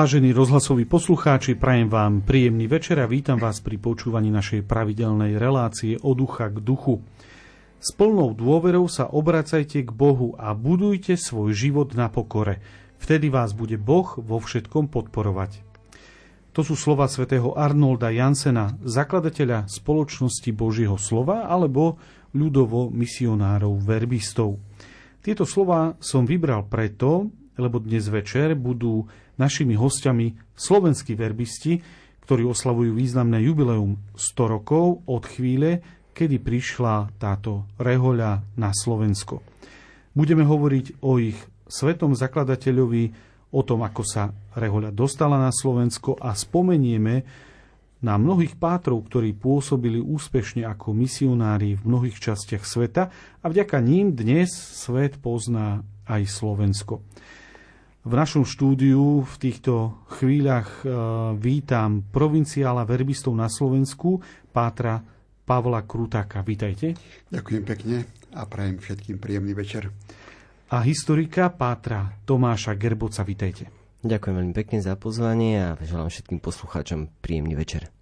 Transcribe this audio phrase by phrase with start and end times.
[0.00, 6.00] Vážení rozhlasoví poslucháči, prajem vám príjemný večer a vítam vás pri počúvaní našej pravidelnej relácie
[6.00, 7.04] od ducha k duchu.
[7.76, 12.64] S plnou dôverou sa obracajte k Bohu a budujte svoj život na pokore.
[12.96, 15.60] Vtedy vás bude Boh vo všetkom podporovať.
[16.56, 22.00] To sú slova svätého Arnolda Jansena, zakladateľa spoločnosti Božieho slova alebo
[22.32, 24.64] ľudovo misionárov verbistov.
[25.20, 27.28] Tieto slova som vybral preto,
[27.60, 29.04] lebo dnes večer budú
[29.40, 31.80] našimi hostiami slovenskí verbisti,
[32.28, 35.80] ktorí oslavujú významné jubileum 100 rokov od chvíle,
[36.12, 39.40] kedy prišla táto rehoľa na Slovensko.
[40.12, 46.36] Budeme hovoriť o ich svetom zakladateľovi, o tom, ako sa rehoľa dostala na Slovensko a
[46.38, 47.26] spomenieme
[48.00, 53.10] na mnohých pátrov, ktorí pôsobili úspešne ako misionári v mnohých častiach sveta
[53.42, 57.02] a vďaka ním dnes svet pozná aj Slovensko.
[58.00, 60.96] V našom štúdiu v týchto chvíľach e,
[61.36, 64.24] vítam provinciála verbistov na Slovensku,
[64.56, 65.04] pátra
[65.44, 66.40] Pavla Krutáka.
[66.40, 66.96] Vítajte.
[67.28, 69.92] Ďakujem pekne a prajem všetkým príjemný večer.
[70.72, 73.20] A historika pátra Tomáša Gerboca.
[73.20, 73.68] Vítajte.
[74.00, 77.92] Ďakujem veľmi pekne za pozvanie a želám všetkým poslucháčom príjemný večer.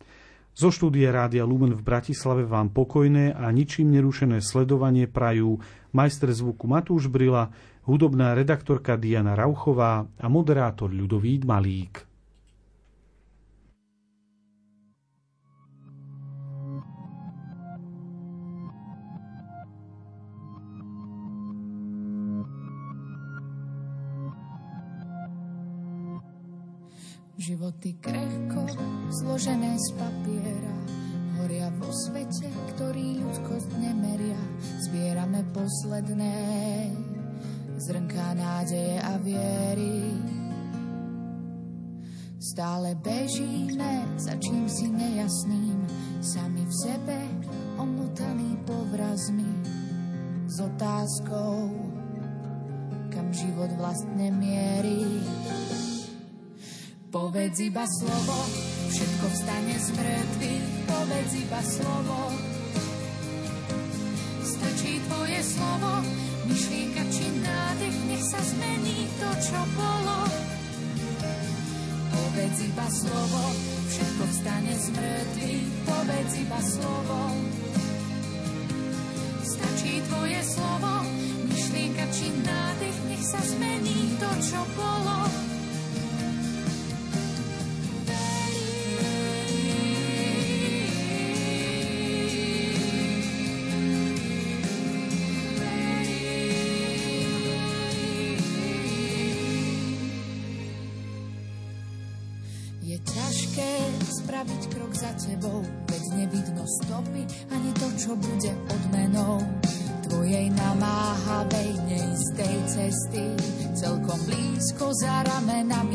[0.55, 5.59] Zo štúdia Rádia Lumen v Bratislave vám pokojné a ničím nerušené sledovanie prajú
[5.91, 7.51] majster zvuku Matúš Brila,
[7.89, 12.05] hudobná redaktorka Diana Rauchová a moderátor Ľudovít Malík.
[27.39, 28.69] Životy krehko,
[29.09, 30.77] zložené z papiera,
[31.41, 34.37] horia vo svete, ktorý ľudskosť nemeria.
[34.85, 36.37] Zbierame posledné
[37.79, 40.19] zrnká nádeje a viery.
[42.39, 45.79] Stále bežíme za čím si nejasným,
[46.19, 47.19] sami v sebe
[47.79, 49.47] omotaní povrazmi
[50.51, 51.71] s otázkou,
[53.15, 55.23] kam život vlastne mierí.
[57.09, 58.39] Povedz iba slovo,
[58.91, 62.48] všetko vstane z mŕtvych, povedz iba slovo.
[65.39, 66.03] Tvoje slovo,
[66.51, 70.27] myšlienka či nádych, nech sa zmení to, čo bolo.
[72.11, 73.43] Povedz iba slovo,
[73.87, 77.19] všetko vstane z mŕtvych, povedz iba slovo.
[79.47, 81.07] Stačí tvoje slovo,
[81.47, 85.48] myšlienka či nádych, nech sa zmení to, čo bolo.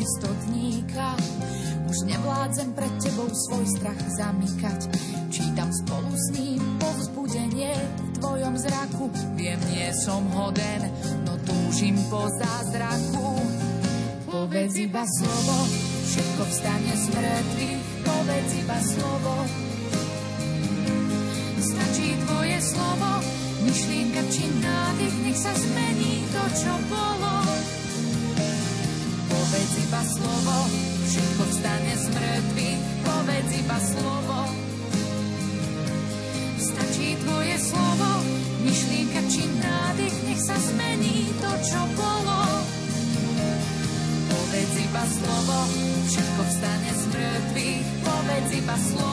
[0.05, 1.15] Stotníka,
[1.87, 4.91] už nevládzem pred tebou svoj strach zamykať.
[5.33, 10.85] Čítam spolu s ním povzbudenie v tvojom zraku, viem, nie som hoden,
[11.25, 13.41] no túžim po zázraku.
[14.29, 15.57] Povedz iba slovo,
[16.09, 19.33] všetko vstane z mŕtvych, povedz iba slovo.
[21.63, 23.11] Stačí tvoje slovo,
[23.65, 27.32] myšlienka či nádych, nech sa zmení to, čo bolo.
[30.23, 30.71] Slovo,
[31.03, 34.39] všetko vstane z mŕtvych, povedz iba slovo.
[36.55, 38.09] Stačí tvoje slovo,
[38.63, 42.39] myšlienka či nádych, nech sa zmení to, čo bolo.
[44.31, 45.57] Povedz iba slovo,
[46.07, 49.12] všetko vstane z mŕtvych, povedz iba slovo.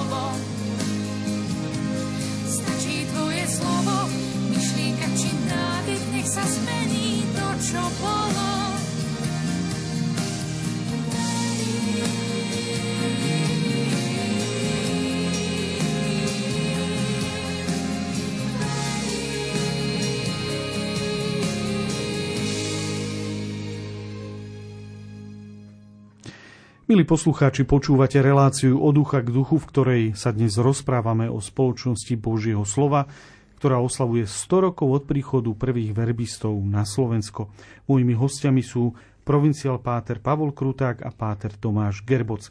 [26.90, 32.18] Milí poslucháči, počúvate reláciu od ducha k duchu, v ktorej sa dnes rozprávame o spoločnosti
[32.18, 33.06] Božieho slova,
[33.62, 37.46] ktorá oslavuje 100 rokov od príchodu prvých verbistov na Slovensko.
[37.86, 38.90] Mojimi hostiami sú
[39.22, 42.50] provinciál Páter Pavol Kruták a Páter Tomáš Gerboc.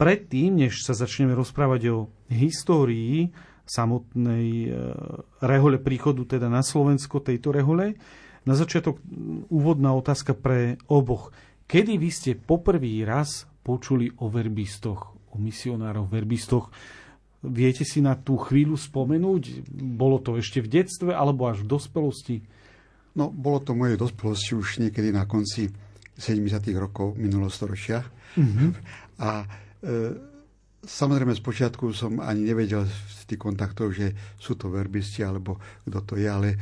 [0.00, 3.28] Predtým, než sa začneme rozprávať o histórii
[3.68, 4.88] samotnej e,
[5.44, 7.92] rehole príchodu teda na Slovensko, tejto rehole,
[8.48, 8.96] na začiatok
[9.52, 11.28] úvodná otázka pre oboch.
[11.68, 16.70] Kedy vy ste poprvý raz počuli o verbistoch, o misionároch, verbistoch.
[17.42, 19.66] Viete si na tú chvíľu spomenúť?
[19.74, 22.36] Bolo to ešte v detstve alebo až v dospelosti?
[23.18, 25.66] No, bolo to moje dospelosti už niekedy na konci
[26.14, 26.46] 70.
[26.78, 28.06] rokov minulostoročia.
[28.38, 28.70] Mm-hmm.
[29.26, 29.42] A
[29.82, 30.36] e,
[30.86, 35.98] Samozrejme, z počiatku som ani nevedel z tých kontaktov, že sú to verbisti alebo kto
[36.06, 36.58] to je, ale e,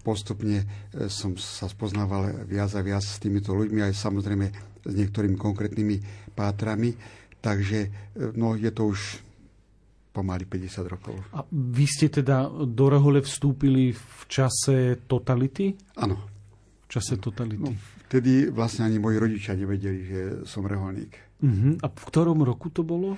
[0.00, 4.46] postupne e, som sa spoznával viac a viac s týmito ľuďmi, aj samozrejme
[4.80, 5.96] s niektorými konkrétnymi
[6.32, 6.94] pátrami.
[7.40, 7.88] Takže e,
[8.36, 9.00] no, je to už
[10.10, 11.14] pomaly 50 rokov.
[11.32, 15.70] A vy ste teda do Rehole vstúpili v čase totality?
[15.96, 16.18] Áno.
[16.84, 17.62] V čase totality.
[17.62, 17.72] No,
[18.10, 21.30] vtedy vlastne ani moji rodičia nevedeli, že som reholník.
[21.40, 21.80] Uh-huh.
[21.80, 23.16] A v ktorom roku to bolo?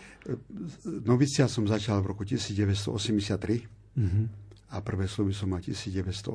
[1.02, 3.98] Novicia som začal v roku 1983 uh-huh.
[3.98, 4.22] Mhm.
[4.70, 6.30] a prvé sluby som mal 1985.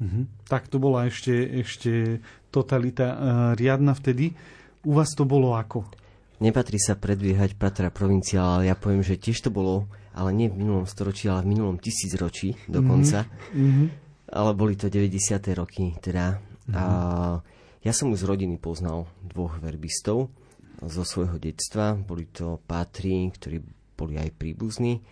[0.00, 0.24] Uh-huh.
[0.48, 3.18] Tak to bola ešte, ešte totalita uh,
[3.52, 4.32] riadna vtedy.
[4.80, 5.84] U vás to bolo ako?
[6.40, 9.84] Nepatrí sa predbiehať Patra provincia, ale ja poviem, že tiež to bolo,
[10.16, 13.28] ale nie v minulom storočí, ale v minulom tisícročí dokonca.
[13.52, 13.92] Uh-huh.
[14.32, 15.36] Ale boli to 90.
[15.52, 16.40] roky teda.
[16.40, 16.72] Uh-huh.
[16.72, 16.84] A
[17.84, 20.32] ja som už z rodiny poznal dvoch verbistov
[20.80, 21.92] zo svojho detstva.
[21.92, 23.60] Boli to pátri, ktorí
[24.00, 25.04] boli aj príbuzní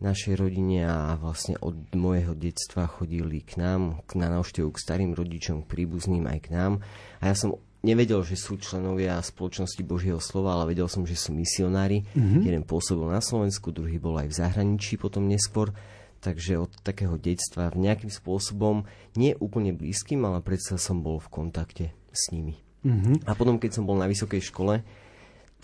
[0.00, 5.12] našej rodine a vlastne od môjho detstva chodili k nám, k na návštevu k starým
[5.12, 6.72] rodičom, k príbuzným aj k nám.
[7.20, 11.32] A ja som nevedel, že sú členovia spoločnosti Božieho slova, ale vedel som, že sú
[11.32, 12.04] misionári.
[12.12, 12.42] Mm-hmm.
[12.44, 15.72] Jeden pôsobil na Slovensku, druhý bol aj v zahraničí potom neskôr.
[16.20, 18.84] Takže od takého detstva v nejakým spôsobom,
[19.16, 22.60] nie úplne blízkym, ale predsa som bol v kontakte s nimi.
[22.84, 23.24] Mm-hmm.
[23.24, 24.84] A potom, keď som bol na vysokej škole,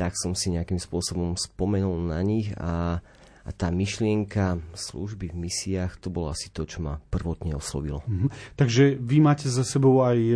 [0.00, 3.00] tak som si nejakým spôsobom spomenul na nich a,
[3.46, 8.02] a tá myšlienka služby v misiách, to bolo asi to, čo ma prvotne oslovilo.
[8.02, 8.58] Mm-hmm.
[8.58, 10.34] Takže vy máte za sebou aj e,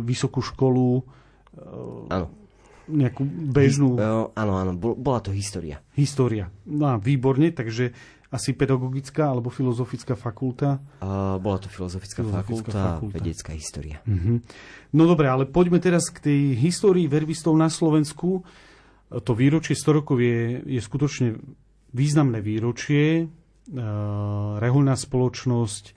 [0.00, 1.04] vysokú školu?
[1.52, 1.64] E,
[2.08, 2.32] áno.
[2.88, 4.00] Nejakú bežnú?
[4.00, 5.84] Hi, e, áno, áno, bola to história.
[5.92, 6.48] História.
[6.64, 7.92] No, výborne, takže
[8.32, 10.80] asi pedagogická alebo filozofická fakulta?
[10.98, 14.02] Uh, bola to filozofická, filozofická fakulta, fakulta, vedecká história.
[14.02, 14.42] Uh-huh.
[14.90, 18.42] No dobre, ale poďme teraz k tej histórii verbistov na Slovensku
[19.06, 21.38] to výročie 100 rokov je, je skutočne
[21.96, 23.24] významné výročie.
[23.24, 23.26] E,
[24.60, 25.96] reholná spoločnosť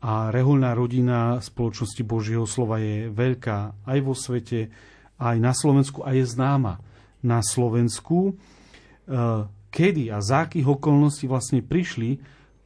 [0.00, 4.72] a reholná rodina spoločnosti Božieho slova je veľká aj vo svete,
[5.20, 6.80] aj na Slovensku a je známa
[7.20, 8.32] na Slovensku.
[8.32, 8.40] E,
[9.68, 12.16] kedy a za akých okolností vlastne prišli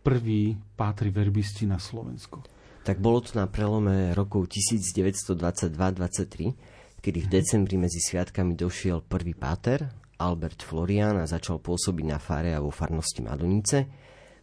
[0.06, 2.46] prví pátri verbisti na Slovensko?
[2.86, 9.88] Tak bolo to na prelome rokov 1922-23 kedy v decembri medzi sviatkami došiel prvý páter,
[10.20, 13.88] Albert Florian a začal pôsobiť na fare a vo farnosti Madonice.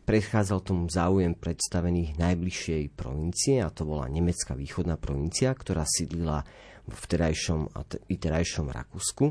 [0.01, 6.41] Predchádzal tomu záujem predstavených najbližšej provincie, a to bola nemecká východná provincia, ktorá sídlila
[6.87, 9.25] v vterajšom a terajšom Rakúsku.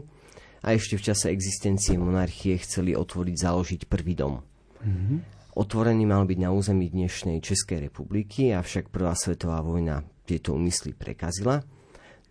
[0.63, 4.45] A ešte v čase existencie monarchie chceli otvoriť, založiť prvý dom.
[4.85, 5.19] Mm-hmm.
[5.57, 11.59] Otvorený mal byť na území dnešnej Českej republiky, avšak prvá svetová vojna tieto úmysly prekazila–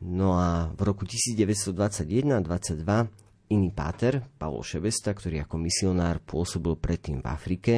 [0.06, 3.08] No a v roku 1921-22
[3.50, 7.74] iný páter, Pavol Šebesta, ktorý ako misionár pôsobil predtým v Afrike,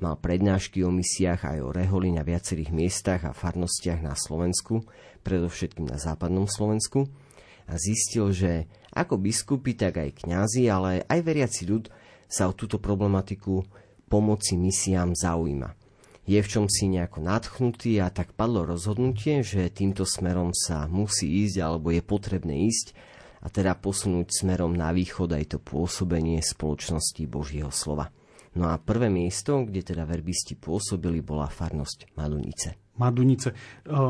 [0.00, 4.84] mal prednášky o misiách aj o reholi na viacerých miestach a farnostiach na Slovensku,
[5.20, 7.04] predovšetkým na západnom Slovensku,
[7.70, 11.86] a zistil, že ako biskupy, tak aj kňazi, ale aj veriaci ľud
[12.26, 13.62] sa o túto problematiku
[14.10, 15.78] pomoci misiám zaujíma.
[16.26, 21.46] Je v čom si nejako nadchnutý a tak padlo rozhodnutie, že týmto smerom sa musí
[21.46, 22.94] ísť alebo je potrebné ísť
[23.40, 28.12] a teda posunúť smerom na východ aj to pôsobenie spoločnosti Božieho slova.
[28.50, 32.90] No a prvé miesto, kde teda verbisti pôsobili, bola farnosť Madunice.
[32.98, 33.54] Madunice.
[33.54, 33.56] E,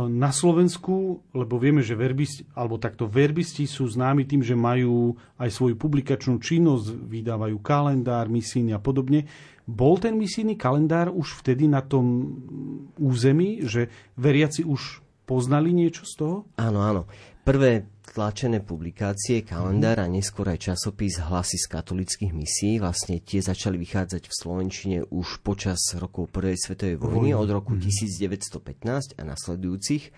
[0.09, 5.53] na Slovensku, lebo vieme, že verbisti, alebo takto verbisti sú známi tým, že majú aj
[5.53, 9.29] svoju publikačnú činnosť, vydávajú kalendár, misíny a podobne.
[9.69, 12.35] Bol ten misijný kalendár už vtedy na tom
[12.97, 16.37] území, že veriaci už poznali niečo z toho?
[16.59, 17.03] Áno, áno.
[17.45, 23.79] Prvé tlačené publikácie, kalendár a neskôr aj časopis Hlasy z katolických misí, vlastne tie začali
[23.79, 30.11] vychádzať v Slovenčine už počas rokov Prvej svetovej vojny od roku 1915 a nasledujúcich.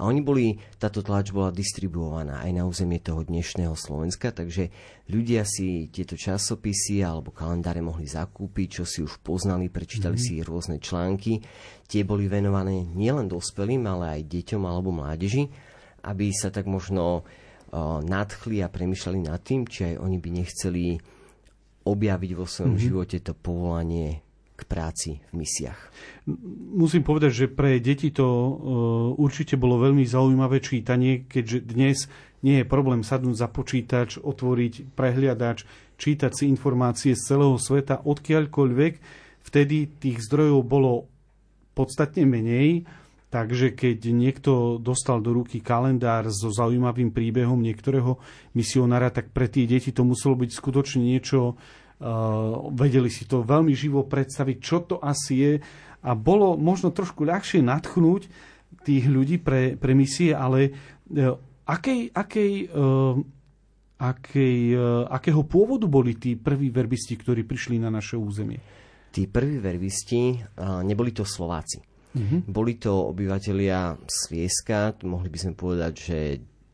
[0.00, 4.72] A oni boli, táto tlač bola distribuovaná aj na územie toho dnešného Slovenska, takže
[5.12, 10.40] ľudia si tieto časopisy alebo kalendáre mohli zakúpiť, čo si už poznali, prečítali mm-hmm.
[10.40, 11.44] si rôzne články.
[11.84, 15.52] Tie boli venované nielen dospelým, ale aj deťom alebo mládeži,
[16.04, 17.24] aby sa tak možno
[18.02, 20.98] nadchli a premyšľali nad tým, či aj oni by nechceli
[21.86, 22.86] objaviť vo svojom mm-hmm.
[22.90, 24.20] živote to povolanie
[24.58, 25.80] k práci v misiách.
[26.76, 28.26] Musím povedať, že pre deti to
[29.16, 31.96] určite bolo veľmi zaujímavé čítanie, keďže dnes
[32.44, 35.64] nie je problém sadnúť za počítač, otvoriť prehliadač,
[35.96, 38.92] čítať si informácie z celého sveta odkiaľkoľvek.
[39.40, 41.08] Vtedy tých zdrojov bolo
[41.72, 42.84] podstatne menej,
[43.30, 48.18] takže keď niekto dostal do ruky kalendár so zaujímavým príbehom niektorého
[48.52, 51.56] misionára, tak pre tie deti to muselo byť skutočne niečo
[52.00, 55.52] Uh, vedeli si to veľmi živo predstaviť, čo to asi je
[56.00, 58.24] a bolo možno trošku ľahšie natchnúť
[58.88, 60.72] tých ľudí pre, pre misie, ale
[61.12, 61.36] uh,
[61.68, 63.20] akej, akej, uh,
[64.00, 68.64] akej, uh, akého pôvodu boli tí prví verbisti, ktorí prišli na naše územie?
[69.12, 71.89] Tí prví verbisti, uh, neboli to Slováci.
[72.10, 72.40] Uh-huh.
[72.46, 76.18] Boli to obyvateľia Svieska, mohli by sme povedať, že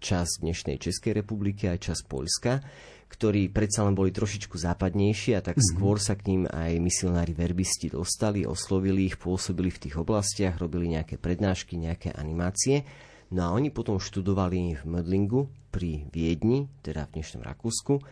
[0.01, 2.63] čas dnešnej Českej republiky aj čas Poľska
[3.07, 5.73] ktorí predsa len boli trošičku západnejší a tak mm-hmm.
[5.79, 10.99] skôr sa k ním aj misionári verbisti dostali, oslovili ich, pôsobili v tých oblastiach, robili
[10.99, 12.83] nejaké prednášky, nejaké animácie.
[13.31, 18.03] No a oni potom študovali v Mödlingu pri Viedni, teda v dnešnom Rakúsku,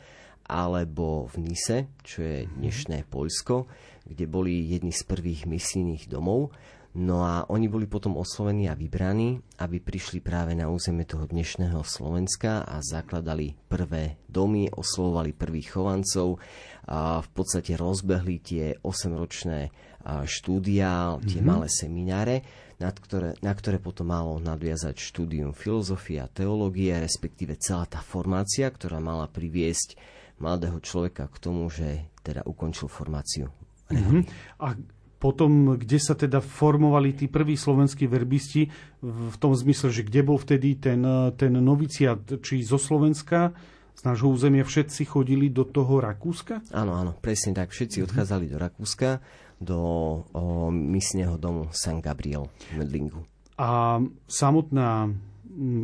[0.47, 2.51] alebo v Nise, čo je mhm.
[2.63, 3.67] dnešné Poľsko,
[4.05, 6.55] kde boli jedni z prvých misijných domov.
[6.95, 11.83] No a oni boli potom oslovení a vybraní, aby prišli práve na územie toho dnešného
[11.83, 16.39] Slovenska a zakladali prvé domy, oslovovali prvých chovancov
[16.87, 19.75] a v podstate rozbehli tie 8-ročné
[20.23, 21.51] štúdia, tie mm-hmm.
[21.51, 22.37] malé semináre,
[22.79, 28.71] nad ktoré, na ktoré potom malo nadviazať štúdium filozofie a teológie, respektíve celá tá formácia,
[28.71, 29.99] ktorá mala priviesť
[30.39, 33.51] mladého človeka k tomu, že teda ukončil formáciu.
[33.91, 34.23] Mm-hmm.
[34.63, 34.79] A
[35.25, 38.69] potom, kde sa teda formovali tí prví slovenskí verbisti,
[39.01, 41.01] v tom zmysle, že kde bol vtedy ten,
[41.41, 43.57] ten noviciat, či zo Slovenska,
[43.97, 46.61] z nášho územia všetci chodili do toho Rakúska?
[46.77, 47.73] Áno, áno, presne tak.
[47.73, 48.05] Všetci mhm.
[48.05, 49.11] odchádzali do Rakúska,
[49.57, 53.25] do o, misného domu San Gabriel v Medlingu.
[53.57, 55.09] A samotná,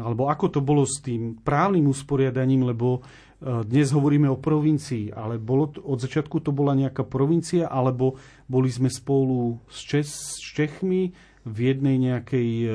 [0.04, 3.00] alebo ako to bolo s tým právnym usporiadaním, lebo
[3.40, 8.92] dnes hovoríme o provincii, ale bolo od začiatku to bola nejaká provincia, alebo boli sme
[8.92, 11.16] spolu s, Čes, s Čechmi
[11.49, 12.73] v jednej nejakej uh,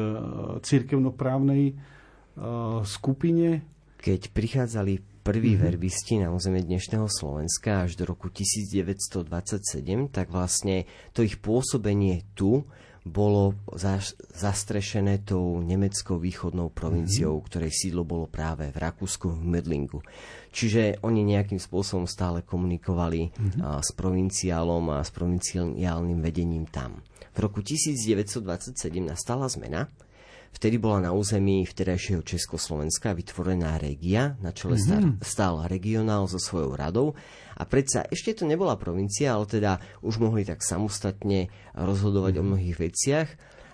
[0.66, 3.62] cirkevnoprávnej uh, skupine?
[4.02, 5.66] Keď prichádzali prví mm-hmm.
[5.66, 9.26] verbisti na územie dnešného Slovenska až do roku 1927,
[10.14, 12.66] tak vlastne to ich pôsobenie tu
[13.06, 13.54] bolo
[14.34, 17.48] zastrešené tou nemeckou východnou provinciou, mm-hmm.
[17.54, 20.02] ktorej sídlo bolo práve v Rakúsku, v Medlingu.
[20.50, 23.62] Čiže oni nejakým spôsobom stále komunikovali mm-hmm.
[23.62, 27.06] a, s provinciálom a s provinciálnym vedením tam.
[27.36, 28.74] V roku 1927
[29.06, 29.86] nastala zmena,
[30.56, 35.20] Vtedy bola na území vtedajšieho Československa vytvorená regia, na čele mm-hmm.
[35.20, 37.12] stál regionál so svojou radou
[37.60, 42.48] a predsa ešte to nebola provincia, ale teda už mohli tak samostatne rozhodovať mm-hmm.
[42.48, 43.30] o mnohých veciach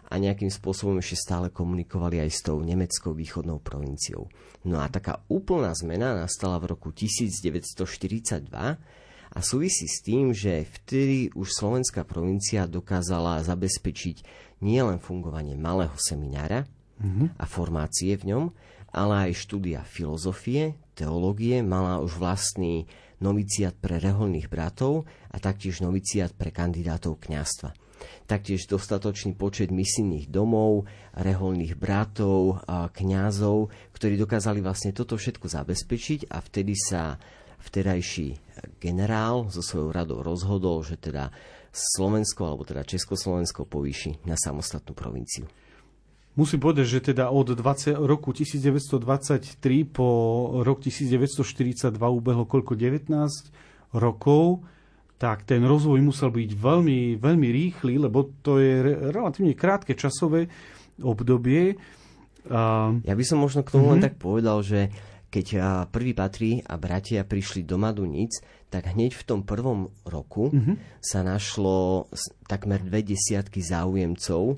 [0.09, 4.25] a nejakým spôsobom ešte stále komunikovali aj s tou nemeckou východnou provinciou.
[4.65, 8.49] No a taká úplná zmena nastala v roku 1942
[9.31, 16.69] a súvisí s tým, že vtedy už slovenská provincia dokázala zabezpečiť nielen fungovanie malého seminára
[17.01, 17.37] mm-hmm.
[17.37, 18.45] a formácie v ňom,
[18.93, 22.85] ale aj štúdia filozofie, teológie, mala už vlastný
[23.21, 27.73] noviciat pre reholných bratov a taktiež noviciat pre kandidátov kňastva.
[28.25, 36.41] Taktiež dostatočný počet misijných domov, reholných bratov, kňazov, ktorí dokázali vlastne toto všetko zabezpečiť a
[36.41, 37.21] vtedy sa
[37.61, 38.41] vtedajší
[38.81, 41.29] generál so svojou radou rozhodol, že teda
[41.71, 45.47] Slovensko, alebo teda Československo povýši na samostatnú provinciu.
[46.31, 49.59] Musím povedať, že teda od 20, roku 1923
[49.91, 50.07] po
[50.63, 52.75] rok 1942 ubehlo koľko?
[52.79, 53.11] 19
[53.99, 54.63] rokov,
[55.19, 58.79] tak ten rozvoj musel byť veľmi, veľmi rýchly, lebo to je
[59.11, 60.47] relatívne krátke časové
[61.03, 61.75] obdobie.
[63.03, 63.99] Ja by som možno k tomu uh-huh.
[63.99, 64.07] len mhm.
[64.07, 64.87] tak povedal, že
[65.31, 65.47] keď
[65.91, 68.39] prví patrí a bratia prišli do Madunic,
[68.71, 71.03] tak hneď v tom prvom roku mm-hmm.
[71.03, 72.07] sa našlo
[72.47, 74.55] takmer dve desiatky záujemcov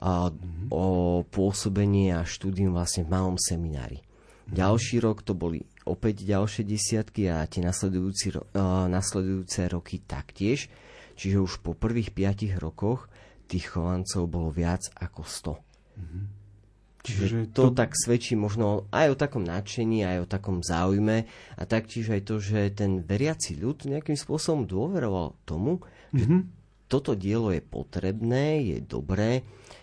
[0.00, 0.70] a, mm-hmm.
[0.70, 0.86] o
[1.26, 3.98] pôsobenie a štúdium vlastne v malom seminári.
[3.98, 4.54] Mm-hmm.
[4.54, 10.70] Ďalší rok to boli opäť ďalšie desiatky a tie nasledujúci, uh, nasledujúce roky taktiež.
[11.18, 13.10] Čiže už po prvých piatich rokoch
[13.50, 15.58] tých chovancov bolo viac ako 100.
[15.98, 16.39] Mm-hmm.
[17.00, 21.24] Čiže to, to tak svedčí možno aj o takom nadšení, aj o takom záujme
[21.56, 25.80] a taktiež aj to, že ten veriaci ľud nejakým spôsobom dôveroval tomu,
[26.12, 26.40] že mm-hmm.
[26.92, 29.40] toto dielo je potrebné, je dobré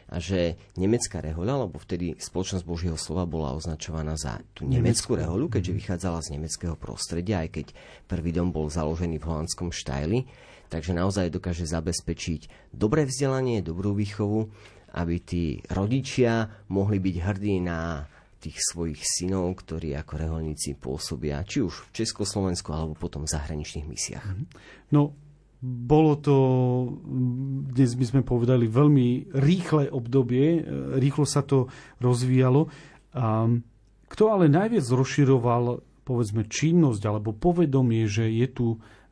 [0.08, 5.52] a že nemecká rehoľa, lebo vtedy spoločnosť Božieho slova bola označovaná za tú nemeckú rehoľu,
[5.52, 5.78] keďže mhm.
[5.84, 7.68] vychádzala z nemeckého prostredia, aj keď
[8.08, 10.24] prvý dom bol založený v holandskom Štajli,
[10.72, 14.48] takže naozaj dokáže zabezpečiť dobré vzdelanie, dobrú výchovu,
[14.98, 18.10] aby tí rodičia mohli byť hrdí na
[18.42, 23.86] tých svojich synov, ktorí ako reholníci pôsobia, či už v Československu, alebo potom v zahraničných
[23.86, 24.26] misiách.
[24.26, 24.46] Mhm.
[24.94, 25.14] No,
[25.58, 26.38] bolo to,
[27.74, 30.62] dnes by sme povedali, veľmi rýchle obdobie,
[31.02, 31.66] rýchlo sa to
[31.98, 32.70] rozvíjalo.
[34.08, 38.68] Kto ale najviac rozširoval, povedzme, činnosť alebo povedomie, že je tu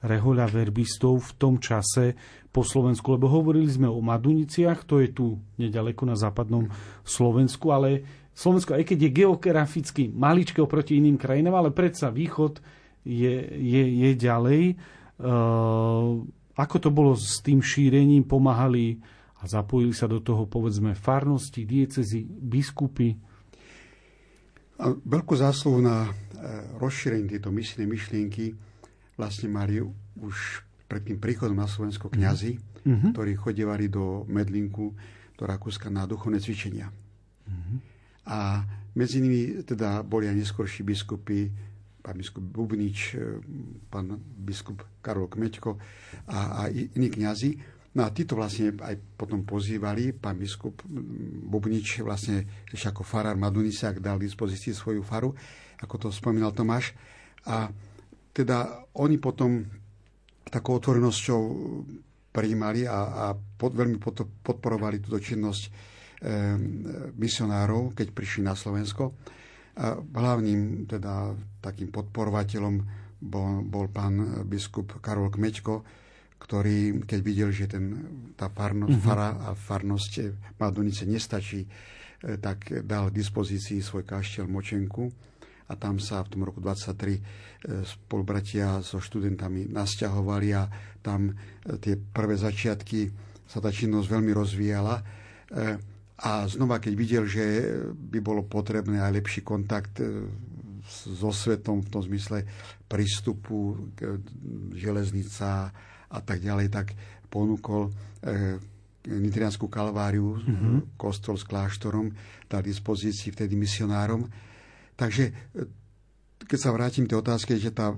[0.05, 2.13] rehoľa verbistov v tom čase
[2.55, 6.71] po Slovensku, lebo hovorili sme o Maduniciach, to je tu nedaleko na západnom
[7.03, 12.63] Slovensku, ale Slovensko, aj keď je geograficky maličké oproti iným krajinám, ale predsa východ
[13.03, 14.63] je, je, je ďalej.
[15.19, 16.23] Uh,
[16.55, 18.23] ako to bolo s tým šírením?
[18.23, 19.03] Pomáhali
[19.39, 23.13] a zapojili sa do toho, povedzme, farnosti, diecezy, biskupy?
[24.81, 26.11] Veľkú zásluhu na e,
[26.79, 28.55] rozšírenie tejto misijnej myšlienky
[29.15, 29.79] vlastne mali
[30.19, 33.11] už pred tým príchodom na Slovensko kňazi, mm-hmm.
[33.11, 34.93] ktorí chodievali do Medlinku,
[35.35, 36.89] do Rakúska na duchovné cvičenia.
[36.89, 37.77] Mm-hmm.
[38.29, 38.63] A
[38.95, 41.51] medzi nimi teda boli aj neskôrší biskupy,
[42.05, 43.41] pán biskup Bubnič, e,
[43.89, 45.77] pán biskup Karol Kmeďko
[46.29, 47.57] a, a iní kňazi.
[47.95, 50.85] No a títo vlastne aj potom pozývali, pán biskup
[51.49, 55.33] Bubnič vlastne ešte ako farár Madunisiak dal dispozícii svoju faru,
[55.81, 56.93] ako to spomínal Tomáš.
[57.47, 57.71] A
[58.35, 59.63] teda oni potom
[60.49, 61.41] takou otvorenosťou
[62.35, 63.97] prijímali a, a pod, veľmi
[64.43, 65.69] podporovali túto činnosť e,
[67.15, 69.15] misionárov, keď prišli na Slovensko.
[69.75, 72.75] A hlavným teda takým podporovateľom
[73.19, 75.83] bol, bol pán biskup Karol Kmeďko,
[76.39, 77.85] ktorý, keď videl, že ten,
[78.35, 79.01] tá farno, uh-huh.
[79.03, 80.11] fara a farnosť
[80.59, 81.67] Madonice nestačí,
[82.39, 85.11] tak dal dispozícii svoj kaštiel Močenku
[85.65, 87.21] a tam sa v tom roku 23 e,
[87.81, 90.63] spolubratia so študentami nasťahovali a
[91.01, 91.33] tam e,
[91.81, 93.09] tie prvé začiatky
[93.45, 94.95] sa tá činnosť veľmi rozvíjala
[96.15, 97.43] a znova, keď videl, že
[97.91, 100.31] by bolo potrebné aj lepší kontakt e,
[100.87, 102.47] so svetom v tom zmysle
[102.87, 104.15] prístupu, e,
[104.79, 105.75] železnica
[106.07, 106.95] a tak ďalej, tak
[107.27, 107.91] ponúkol
[109.05, 110.97] Nitrianskú kalváriu, mm-hmm.
[110.97, 112.09] kostol s kláštorom,
[112.49, 114.25] dal dispozícii vtedy misionárom.
[114.95, 115.35] Takže
[116.45, 117.91] keď sa vrátim k tej otázke, že tá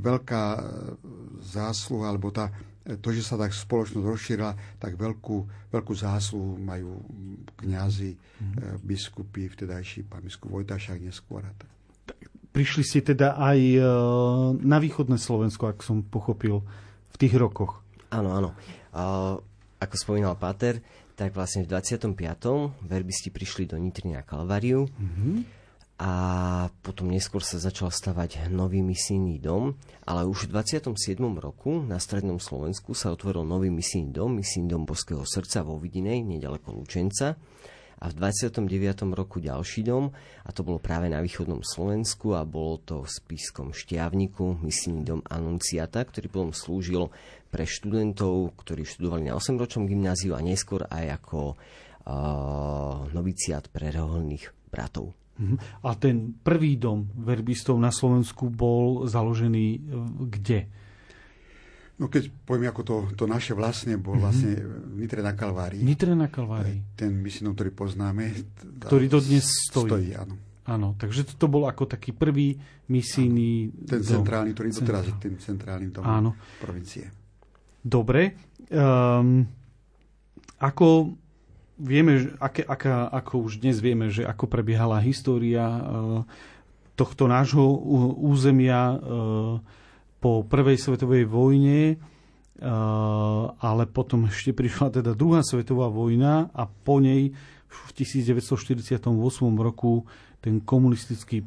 [0.00, 0.44] veľká
[1.44, 5.36] zásluha, alebo tá to, že sa tak spoločnosť rozšírila, tak veľkú,
[5.70, 6.98] veľkú zásluhu majú
[7.60, 8.82] kňazi, mm-hmm.
[8.82, 11.44] biskupy, vtedajší pán biskup Vojtašák neskôr.
[12.50, 13.60] Prišli ste teda aj
[14.58, 16.64] na východné Slovensko, ak som pochopil,
[17.14, 17.84] v tých rokoch.
[18.10, 18.50] Áno, áno.
[19.78, 20.82] Ako spomínal Páter,
[21.14, 22.16] tak vlastne v 25.
[22.80, 24.88] verbisti prišli do Nitry na Kalváriu.
[24.88, 25.59] Mm-hmm
[26.00, 26.12] a
[26.80, 29.76] potom neskôr sa začal stavať nový misijný dom,
[30.08, 31.20] ale už v 27.
[31.36, 36.24] roku na strednom Slovensku sa otvoril nový misijný dom, misijný dom Boského srdca vo Vidinej,
[36.24, 37.36] nedaleko Lučenca
[38.00, 38.64] a v 29.
[39.12, 40.08] roku ďalší dom
[40.40, 45.20] a to bolo práve na východnom Slovensku a bolo to v Spískom Štiavniku, misijný dom
[45.28, 47.12] Anunciata, ktorý potom slúžil
[47.52, 54.48] pre študentov, ktorí študovali na 8-ročnom gymnáziu a neskôr aj ako uh, noviciát pre reholných
[54.72, 55.19] bratov.
[55.40, 55.56] Mhm.
[55.88, 59.80] A ten prvý dom verbistov na Slovensku bol založený e,
[60.28, 60.60] kde?
[62.00, 64.24] No keď poviem ako to, to naše vlastne, bol mm-hmm.
[64.24, 65.84] vlastne v Nitre na Kalvárii.
[65.84, 66.96] Nitre na Kalvárii.
[66.96, 68.32] Ten myslím, ktorý poznáme.
[68.88, 69.88] Ktorý dodnes stojí.
[69.92, 70.40] Stojí, áno.
[70.64, 72.56] Áno, takže to, bol ako taký prvý
[72.88, 73.84] misijný.
[73.84, 74.22] Ten dom.
[74.22, 76.30] centrálny, ktorý doteraz je tým centrálnym domom áno.
[76.56, 77.10] provincie.
[77.80, 78.38] Dobre.
[78.72, 79.44] Um,
[80.60, 80.88] ako
[81.80, 85.80] vieme, aké, aká, ako už dnes vieme, že ako prebiehala história e,
[86.94, 87.64] tohto nášho
[88.20, 88.96] územia e,
[90.20, 91.96] po prvej svetovej vojne, e,
[93.56, 97.32] ale potom ešte prišla teda druhá svetová vojna a po nej
[97.70, 99.00] v 1948
[99.56, 100.04] roku
[100.40, 101.44] ten komunistický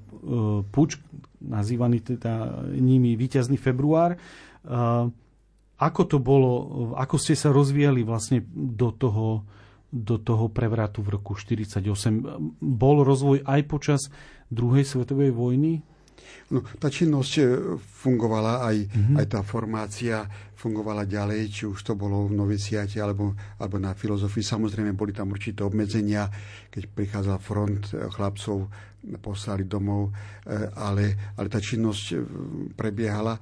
[0.69, 1.01] puč,
[1.41, 4.15] nazývaný teda nimi víťazný február.
[5.81, 6.53] Ako to bolo,
[6.93, 9.43] ako ste sa rozvíjali vlastne do toho
[9.93, 12.57] do toho prevratu v roku 1948.
[12.57, 14.01] Bol rozvoj aj počas
[14.49, 15.85] druhej svetovej vojny?
[16.49, 17.43] No, tá činnosť e,
[17.77, 19.15] fungovala, aj, mm-hmm.
[19.21, 20.25] aj tá formácia
[20.57, 24.41] fungovala ďalej, či už to bolo v noviciate alebo, alebo na filozofii.
[24.41, 26.27] Samozrejme, boli tam určité obmedzenia,
[26.73, 28.69] keď prichádzal front e, chlapcov,
[29.21, 32.17] poslali domov, e, ale, ale tá činnosť
[32.73, 33.37] prebiehala.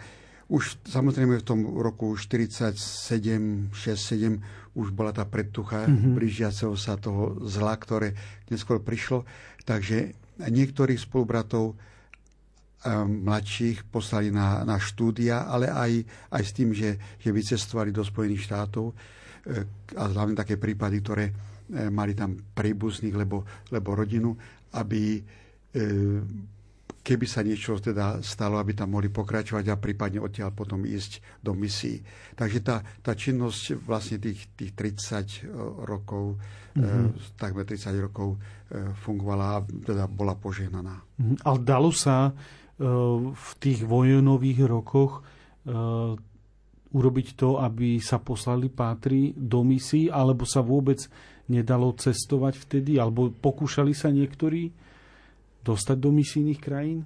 [0.51, 2.75] už samozrejme v tom roku 47,
[3.71, 6.13] 6, 7 už bola tá predtucha mm-hmm.
[6.15, 8.15] blížiaceho sa toho zla, ktoré
[8.47, 9.27] neskôr prišlo.
[9.67, 11.75] Takže niektorých spolubratov
[13.05, 15.91] mladších poslali na, na štúdia, ale aj,
[16.33, 18.93] aj s tým, že, že vycestovali do Spojených štátov e,
[19.93, 21.33] a hlavne také prípady, ktoré e,
[21.93, 24.33] mali tam príbuzných, lebo, lebo rodinu,
[24.73, 25.21] aby e,
[27.01, 31.57] keby sa niečo teda stalo, aby tam mohli pokračovať a prípadne odtiaľ potom ísť do
[31.57, 32.01] misií.
[32.37, 35.49] Takže tá, tá činnosť vlastne tých, tých 30 e,
[35.85, 36.37] rokov,
[36.77, 37.37] mm-hmm.
[37.41, 41.01] takmer 30 rokov e, fungovala a teda bola požehnaná.
[41.17, 41.37] Mm-hmm.
[41.41, 42.33] Ale dalo sa
[43.31, 45.21] v tých vojnových rokoch
[46.91, 50.99] urobiť to, aby sa poslali pátri do misií, alebo sa vôbec
[51.47, 54.73] nedalo cestovať vtedy, alebo pokúšali sa niektorí?
[55.61, 57.05] Dostať do misijných krajín?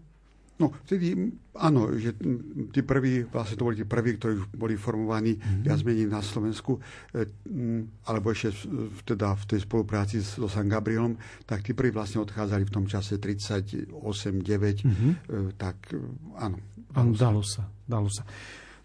[0.55, 2.15] No, vtedy áno, že
[2.71, 5.67] tí prví, vlastne to boli tí prví, ktorí boli formovaní mm-hmm.
[5.67, 6.79] viac menej na Slovensku,
[7.11, 7.27] e,
[8.07, 8.55] alebo ešte
[9.03, 13.19] teda v tej spolupráci so San Gabrielom, tak tí prví vlastne odchádzali v tom čase
[13.19, 15.11] 38-9, mm-hmm.
[15.59, 15.99] tak e,
[16.39, 16.55] áno.
[16.87, 17.67] Dalo, dalo sa.
[17.83, 18.23] Dalo sa.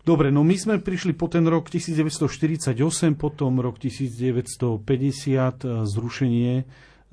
[0.02, 2.74] Dobre, no my sme prišli po ten rok 1948,
[3.14, 4.83] potom rok 1950,
[5.87, 6.66] zrušenie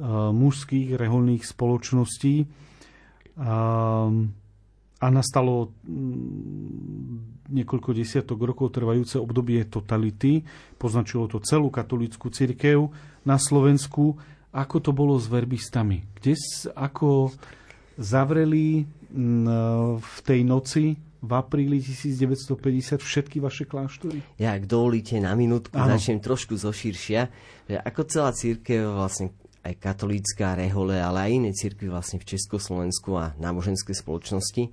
[0.05, 2.45] mužských reholných spoločností.
[3.38, 3.53] A,
[4.97, 10.41] a nastalo mm, niekoľko desiatok rokov trvajúce obdobie totality.
[10.77, 12.89] Poznačilo to celú katolickú cirkev
[13.25, 14.17] na Slovensku.
[14.53, 16.01] Ako to bolo s verbistami?
[16.17, 16.33] Kde,
[16.73, 17.29] ako
[17.97, 19.45] zavreli mm,
[20.01, 24.21] v tej noci v apríli 1950 všetky vaše kláštory?
[24.38, 27.29] Ja, ak dovolíte na minútku, začnem trošku zoširšia.
[27.86, 29.33] Ako celá církev vlastne
[29.67, 34.71] aj katolícka rehole, ale aj iné cirkvy vlastne v Československu a náboženské spoločnosti.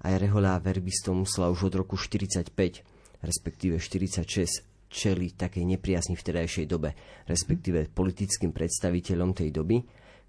[0.00, 2.56] Aj rehoľa verbistov musela už od roku 45,
[3.20, 6.96] respektíve 46, čeli takej nepriazni v tedajšej dobe,
[7.28, 9.76] respektíve politickým predstaviteľom tej doby,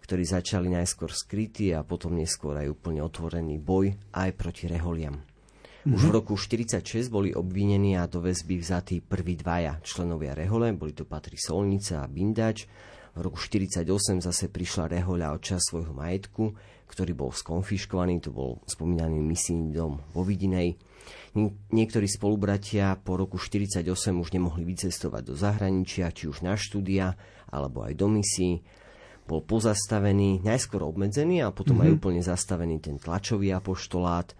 [0.04, 5.24] ktorí začali najskôr skrytý a potom neskôr aj úplne otvorený boj aj proti reholiam.
[5.82, 6.18] Už v mhm.
[6.20, 11.42] roku 46 boli obvinení a do väzby vzatí prví dvaja členovia rehole, boli to Patri
[11.42, 12.70] Solnica a Bindač,
[13.12, 16.56] v roku 1948 zase prišla rehoľa o čas svojho majetku,
[16.88, 20.80] ktorý bol skonfiškovaný, to bol spomínaný misijný dom vo Vidinej.
[21.72, 27.16] Niektorí spolubratia po roku 1948 už nemohli vycestovať do zahraničia, či už na štúdia,
[27.52, 28.64] alebo aj do misií.
[29.28, 31.96] Bol pozastavený, najskôr obmedzený a potom mm-hmm.
[31.96, 34.36] aj úplne zastavený ten tlačový apoštolát.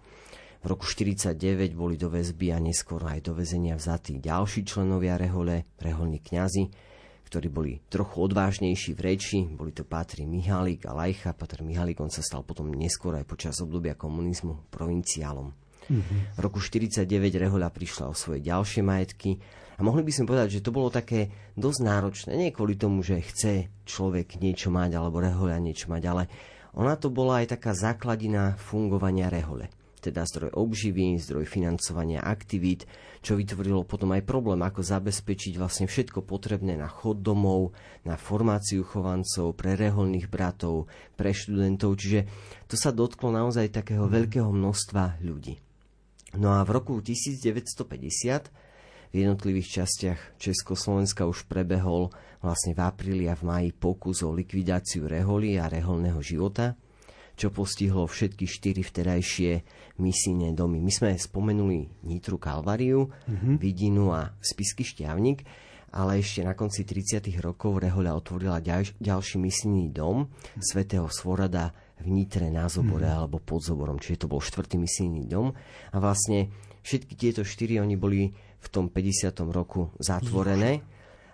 [0.60, 5.68] V roku 1949 boli do väzby a neskôr aj do väzenia vzatí ďalší členovia rehole,
[5.80, 6.91] reholní kňazi
[7.32, 9.40] ktorí boli trochu odvážnejší v reči.
[9.48, 11.32] Boli to Pátri Mihalík a Lajcha.
[11.32, 15.48] Patr Mihalík, on sa stal potom neskôr aj počas obdobia komunizmu provinciálom.
[15.88, 16.36] Mm-hmm.
[16.36, 19.40] V roku 1949 Rehoľa prišla o svoje ďalšie majetky
[19.74, 22.36] a mohli by sme povedať, že to bolo také dosť náročné.
[22.36, 26.28] Nie kvôli tomu, že chce človek niečo mať alebo Rehoľa niečo mať, ale
[26.76, 32.90] ona to bola aj taká základina fungovania Rehole teda zdroj obživy, zdroj financovania aktivít,
[33.22, 37.70] čo vytvorilo potom aj problém, ako zabezpečiť vlastne všetko potrebné na chod domov,
[38.02, 42.26] na formáciu chovancov, pre reholných bratov, pre študentov, čiže
[42.66, 45.62] to sa dotklo naozaj takého veľkého množstva ľudí.
[46.34, 48.50] No a v roku 1950
[49.12, 52.10] v jednotlivých častiach Československa už prebehol
[52.40, 56.74] vlastne v apríli a v maji pokus o likvidáciu reholi a reholného života–
[57.36, 59.52] čo postihlo všetky štyri vtedajšie
[60.00, 60.80] misijné domy.
[60.80, 63.54] My sme spomenuli Nitru Kalvariu, mm-hmm.
[63.60, 65.44] Vidinu a Spisky Šťavnik,
[65.92, 67.20] ale ešte na konci 30.
[67.40, 70.62] rokov Rehoľa otvorila ďalš- ďalší misijný dom mm-hmm.
[70.64, 73.20] svätého Svorada v Nitre na Zobore mm-hmm.
[73.20, 75.52] alebo pod Zoborom, čiže to bol štvrtý misijný dom.
[75.92, 76.48] A vlastne
[76.80, 79.34] všetky tieto štyri oni boli v tom 50.
[79.52, 80.82] roku zatvorené.
[80.82, 80.92] Ježiš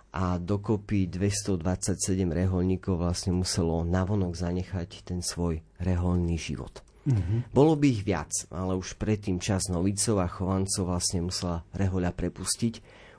[0.09, 6.81] a dokopy 227 reholníkov vlastne muselo navonok zanechať ten svoj reholný život.
[7.09, 7.39] Mm-hmm.
[7.49, 12.73] Bolo by ich viac, ale už predtým čas novicov a chovancov vlastne musela rehoľa prepustiť.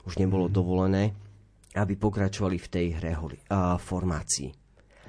[0.07, 0.59] Už nebolo mm-hmm.
[0.59, 1.03] dovolené,
[1.75, 4.49] aby pokračovali v tej reholi, a, formácii.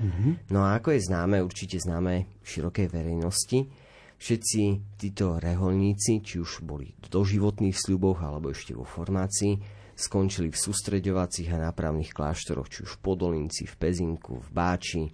[0.02, 0.32] Mm-hmm.
[0.50, 3.70] No a ako je známe, určite známe širokej verejnosti,
[4.18, 4.60] všetci
[4.98, 11.52] títo reholníci, či už boli v doživotných sľuboch alebo ešte vo formácii, skončili v sústreďovacích
[11.52, 15.04] a nápravných kláštoroch, či už v Podolinci, v Pezinku, v Báči,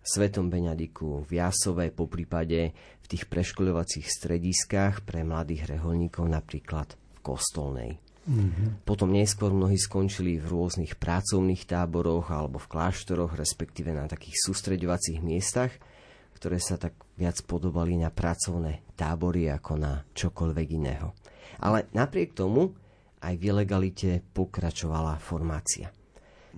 [0.00, 2.72] Svetom Beňadiku, v Jasove, po prípade
[3.10, 7.92] tých preškoľovacích strediskách pre mladých reholníkov, napríklad v Kostolnej.
[8.30, 8.86] Mm-hmm.
[8.86, 15.18] Potom neskôr mnohí skončili v rôznych pracovných táboroch alebo v kláštoroch, respektíve na takých sústreďovacích
[15.18, 15.74] miestach,
[16.38, 21.12] ktoré sa tak viac podobali na pracovné tábory ako na čokoľvek iného.
[21.60, 22.72] Ale napriek tomu
[23.20, 25.92] aj v ilegalite pokračovala formácia.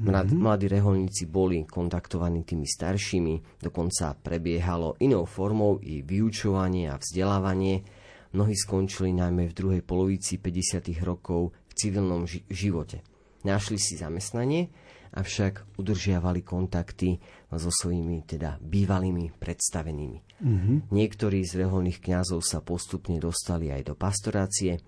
[0.01, 0.41] Mlad, mm-hmm.
[0.41, 7.85] Mladí reholníci boli kontaktovaní tými staršími, dokonca prebiehalo inou formou i vyučovanie a vzdelávanie.
[8.33, 10.97] Mnohí skončili najmä v druhej polovici 50.
[11.05, 13.05] rokov v civilnom ži- živote.
[13.45, 14.73] Našli si zamestnanie,
[15.13, 17.21] avšak udržiavali kontakty
[17.53, 20.19] so svojimi teda bývalými predstavenými.
[20.41, 20.77] Mm-hmm.
[20.89, 24.81] Niektorí z reholných kňazov sa postupne dostali aj do pastorácie.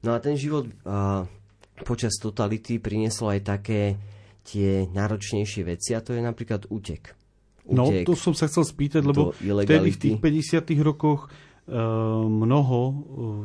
[0.00, 1.28] No a ten život uh,
[1.84, 4.00] počas totality prinieslo aj také
[4.44, 7.14] tie náročnejšie veci a to je napríklad útek.
[7.68, 11.76] No, útek no, to som sa chcel spýtať, lebo vtedy v tých 50 rokoch e,
[12.26, 12.94] mnoho, e,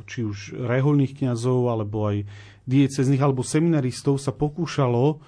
[0.10, 2.25] či už reholných kňazov, alebo aj
[2.65, 5.21] diecezných, alebo seminaristov sa pokúšalo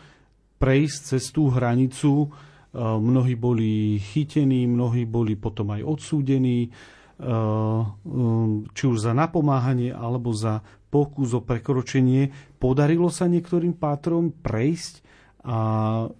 [0.58, 2.26] prejsť cez tú hranicu.
[2.26, 2.28] E,
[2.82, 6.74] mnohí boli chytení, mnohí boli potom aj odsúdení,
[8.78, 10.62] či už za napomáhanie, alebo za
[10.94, 12.30] pokus o prekročenie.
[12.62, 15.02] Podarilo sa niektorým pátrom prejsť
[15.44, 15.58] a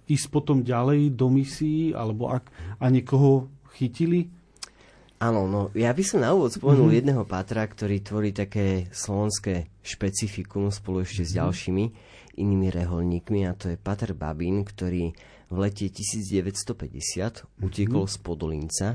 [0.06, 4.30] ísť potom ďalej do misií, alebo ak a niekoho chytili?
[5.18, 6.98] Áno, no ja by som na úvod spomenul mm-hmm.
[7.02, 11.26] jedného pátra, ktorý tvorí také slovenské špecifikum spolu ešte mm-hmm.
[11.26, 11.38] s mhm.
[11.42, 11.84] ďalšími
[12.38, 15.10] inými reholníkmi a to je Pater Babin, ktorý
[15.50, 17.66] v lete 1950 mm-hmm.
[17.66, 18.88] utiekol z Podolinca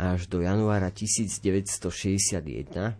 [0.00, 2.96] až do januára 1961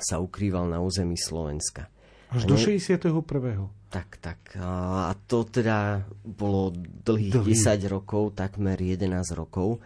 [0.00, 1.92] sa ukrýval na území Slovenska.
[2.32, 3.68] Až do 61.
[3.92, 4.56] Tak, tak.
[4.56, 6.72] A to teda bolo
[7.04, 7.52] dlhých Dlhý.
[7.52, 9.84] 10 rokov, takmer 11 rokov.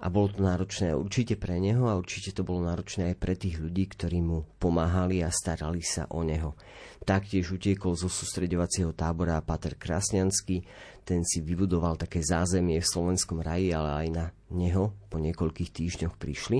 [0.00, 3.60] A bolo to náročné určite pre neho a určite to bolo náročné aj pre tých
[3.60, 6.56] ľudí, ktorí mu pomáhali a starali sa o neho.
[7.04, 10.64] Taktiež utiekol zo sústredovacieho tábora Pater Krasňanský,
[11.04, 16.14] ten si vybudoval také zázemie v slovenskom raji, ale aj na neho po niekoľkých týždňoch
[16.18, 16.58] prišli.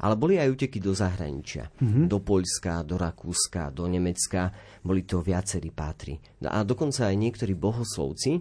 [0.00, 1.68] Ale boli aj uteky do zahraničia.
[1.80, 2.06] Mm-hmm.
[2.08, 4.52] Do Poľska, do Rakúska, do Nemecka.
[4.80, 6.16] Boli to viacerí pátri.
[6.44, 8.40] A dokonca aj niektorí bohoslovci,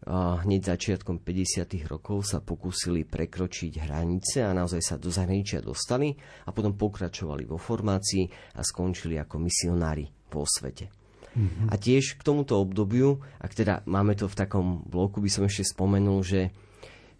[0.00, 1.76] a hneď začiatkom 50.
[1.84, 6.16] rokov sa pokúsili prekročiť hranice a naozaj sa do zahraničia dostali
[6.48, 10.99] a potom pokračovali vo formácii a skončili ako misionári vo svete.
[11.30, 11.68] Mm-hmm.
[11.70, 15.70] A tiež k tomuto obdobiu, ak teda máme to v takom bloku, by som ešte
[15.70, 16.50] spomenul, že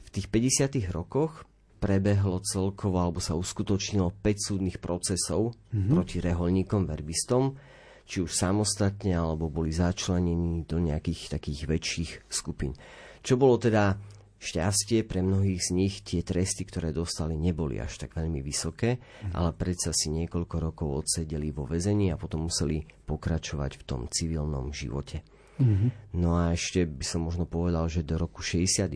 [0.03, 0.91] v tých 50.
[0.91, 1.47] rokoch
[1.81, 5.95] prebehlo celkovo alebo sa uskutočnilo 5 súdnych procesov mm-hmm.
[5.95, 7.57] proti reholníkom, verbistom,
[8.05, 12.75] či už samostatne, alebo boli začlenení do nejakých takých väčších skupín.
[13.23, 13.95] Čo bolo teda
[14.41, 19.37] šťastie pre mnohých z nich, tie tresty, ktoré dostali, neboli až tak veľmi vysoké, mm.
[19.37, 24.73] ale predsa si niekoľko rokov odsedeli vo väzení a potom museli pokračovať v tom civilnom
[24.73, 25.21] živote.
[25.61, 26.17] Mm-hmm.
[26.17, 28.89] No a ešte by som možno povedal, že do roku 61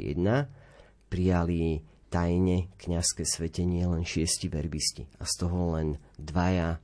[1.12, 6.80] prijali tajne kňazské svetenie len šiesti verbisti a z toho len dvaja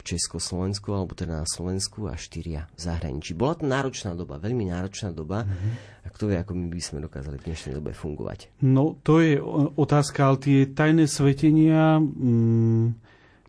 [0.00, 3.36] v Československu, alebo teda na Slovensku a štyria v zahraničí.
[3.36, 5.44] Bola to náročná doba, veľmi náročná doba.
[5.44, 5.72] Mm-hmm.
[6.00, 8.64] A kto vie, ako my by sme dokázali v dnešnej dobe fungovať.
[8.64, 9.36] No, to je
[9.76, 12.96] otázka, ale tie tajné svetenia mm,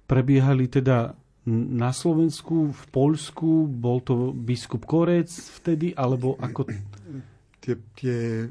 [0.04, 1.16] prebiehali teda
[1.48, 6.70] na Slovensku, v Polsku, bol to biskup Korec vtedy, alebo ako...
[7.62, 8.50] Tie, tie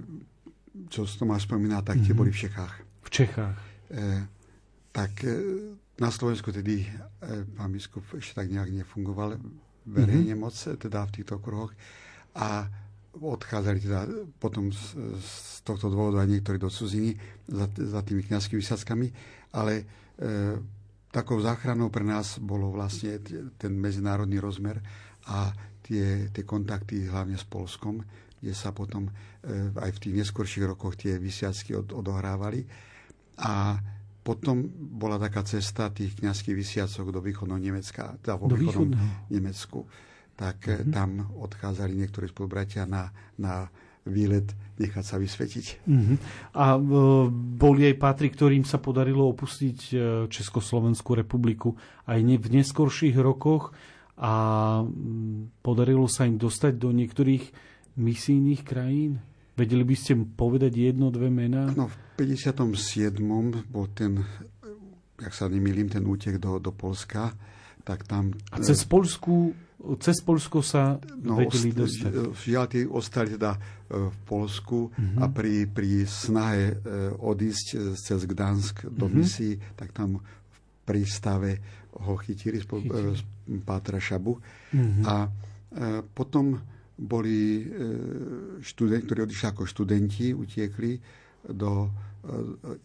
[0.86, 2.18] čo Tomáš spomína, tak tie mm-hmm.
[2.18, 2.74] boli v Čechách.
[3.02, 3.58] V Čechách.
[3.90, 4.26] E,
[4.94, 5.34] tak e,
[6.00, 6.88] na Slovensku tedy e,
[7.44, 9.36] pán biskup ešte tak nejak nefungoval
[9.84, 10.40] verejne mm-hmm.
[10.40, 11.76] moc, teda v týchto kruhoch.
[12.34, 12.64] A
[13.20, 14.00] odchádzali teda
[14.38, 17.18] potom z, z tohto dôvodu aj niektorí do cudziny
[17.50, 19.12] za, za tými kniazskými vysadkami,
[19.52, 19.84] ale e,
[21.10, 23.18] takou záchranou pre nás bolo vlastne
[23.58, 24.78] ten medzinárodný rozmer
[25.26, 25.50] a
[25.82, 28.00] tie, tie kontakty hlavne s Polskom,
[28.38, 29.12] kde sa potom e,
[29.74, 32.64] aj v tých neskorších rokoch tie vysiacky od, odohrávali.
[33.42, 33.74] A
[34.30, 39.26] potom bola taká cesta tých kniazských vysiacok do východného Nemecka, teda vo do východnom východného.
[39.26, 39.78] Nemecku.
[40.38, 40.92] Tak mm-hmm.
[40.94, 43.10] tam odchádzali niektorí spolubratia na,
[43.42, 43.66] na
[44.06, 45.66] výlet nechať sa vysvetiť.
[45.82, 46.16] Mm-hmm.
[46.54, 46.80] A e,
[47.58, 49.94] boli aj pátri, ktorým sa podarilo opustiť e,
[50.30, 51.74] Československú republiku
[52.06, 53.74] aj ne, v neskorších rokoch
[54.14, 54.32] a
[54.86, 57.44] m, podarilo sa im dostať do niektorých
[57.98, 59.20] misijných krajín?
[59.60, 61.68] Vedeli by ste povedať jedno, dve mená?
[61.76, 63.20] No, v 57.
[63.68, 64.24] bol ten,
[65.20, 67.36] jak sa nemýlim, ten útek do, do Polska,
[67.84, 68.32] tak tam...
[68.56, 69.52] A cez Polsku,
[70.00, 72.32] cez Polsko sa no, vedeli dostať?
[72.32, 73.60] Žiaľ, tí ostali teda e,
[74.08, 75.20] v Polsku uh-huh.
[75.20, 76.74] a pri, pri snahe e,
[77.20, 79.20] odísť e, cez Gdansk do uh-huh.
[79.20, 81.60] misií, tak tam v prístave
[82.00, 83.60] ho chytili, chytili.
[83.60, 84.40] Pátra Šabu.
[84.40, 85.04] Uh-huh.
[85.04, 85.28] A
[86.14, 86.58] potom
[87.00, 87.62] boli e,
[88.60, 90.92] študenti, ktorí odišli ako študenti, utiekli
[91.48, 91.90] do e,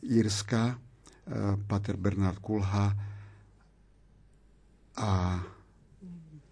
[0.08, 0.80] Írska,
[1.66, 2.86] pater Bernard Kulha
[4.94, 5.10] a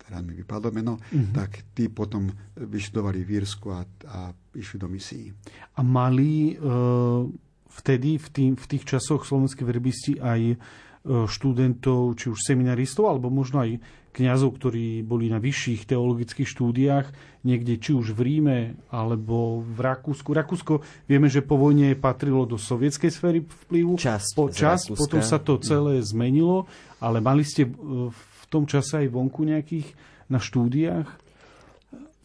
[0.01, 1.29] teda mi vypadlo meno, mm-hmm.
[1.29, 2.25] tak tí potom
[2.57, 4.19] vyštudovali v Írsku a, a
[4.57, 5.29] išli do misií.
[5.77, 7.29] A mali uh,
[7.69, 10.57] vtedy, v, tým, v tých časoch slovenské verbisti aj
[11.03, 13.75] študentov, či už seminaristov, alebo možno aj
[14.13, 17.09] kňazov, ktorí boli na vyšších teologických štúdiách,
[17.41, 18.57] niekde či už v Ríme
[18.93, 20.29] alebo v Rakúsku.
[20.31, 23.97] Rakúsko vieme, že po vojne patrilo do sovietskej sféry vplyvu.
[23.97, 26.69] Časť po, čas, potom sa to celé zmenilo,
[27.01, 29.89] ale mali ste v tom čase aj vonku nejakých
[30.29, 31.22] na štúdiách?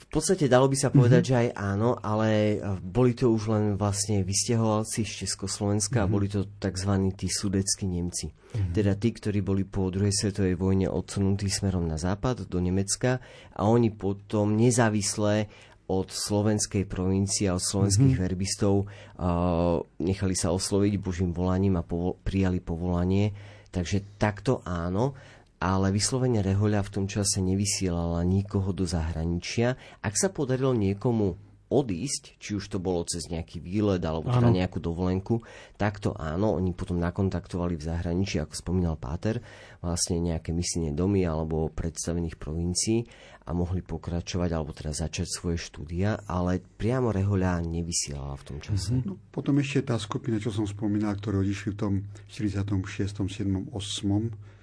[0.09, 1.37] V podstate dalo by sa povedať, mm-hmm.
[1.37, 6.09] že aj áno, ale e, boli to už len vlastne vysťahovalci z Československa mm-hmm.
[6.09, 6.93] a boli to tzv.
[7.13, 8.33] tí sudeckí Nemci.
[8.33, 8.73] Mm-hmm.
[8.73, 13.21] Teda tí, ktorí boli po druhej svetovej vojne odsunutí smerom na západ do Nemecka
[13.53, 15.45] a oni potom nezávisle
[15.93, 18.29] od slovenskej provincie a od slovenských mm-hmm.
[18.33, 23.33] verbistov uh, nechali sa osloviť Božím volaním a povol- prijali povolanie.
[23.69, 25.13] Takže takto áno
[25.59, 29.75] ale vyslovene Rehoľa v tom čase nevysielala nikoho do zahraničia.
[30.03, 31.35] Ak sa podarilo niekomu
[31.69, 35.45] odísť, či už to bolo cez nejaký výlet alebo teda nejakú dovolenku,
[35.77, 39.45] tak to áno, oni potom nakontaktovali v zahraničí, ako spomínal Páter,
[39.85, 43.05] vlastne nejaké misijné domy alebo predstavených provincií
[43.49, 48.93] a mohli pokračovať alebo teda začať svoje štúdia, ale priamo Rehoľa nevysielala v tom čase.
[48.97, 49.09] Mm-hmm.
[49.09, 51.93] No, potom ešte tá skupina, čo som spomínal, ktoré odišli v tom
[52.33, 54.58] 46., 7., 8.,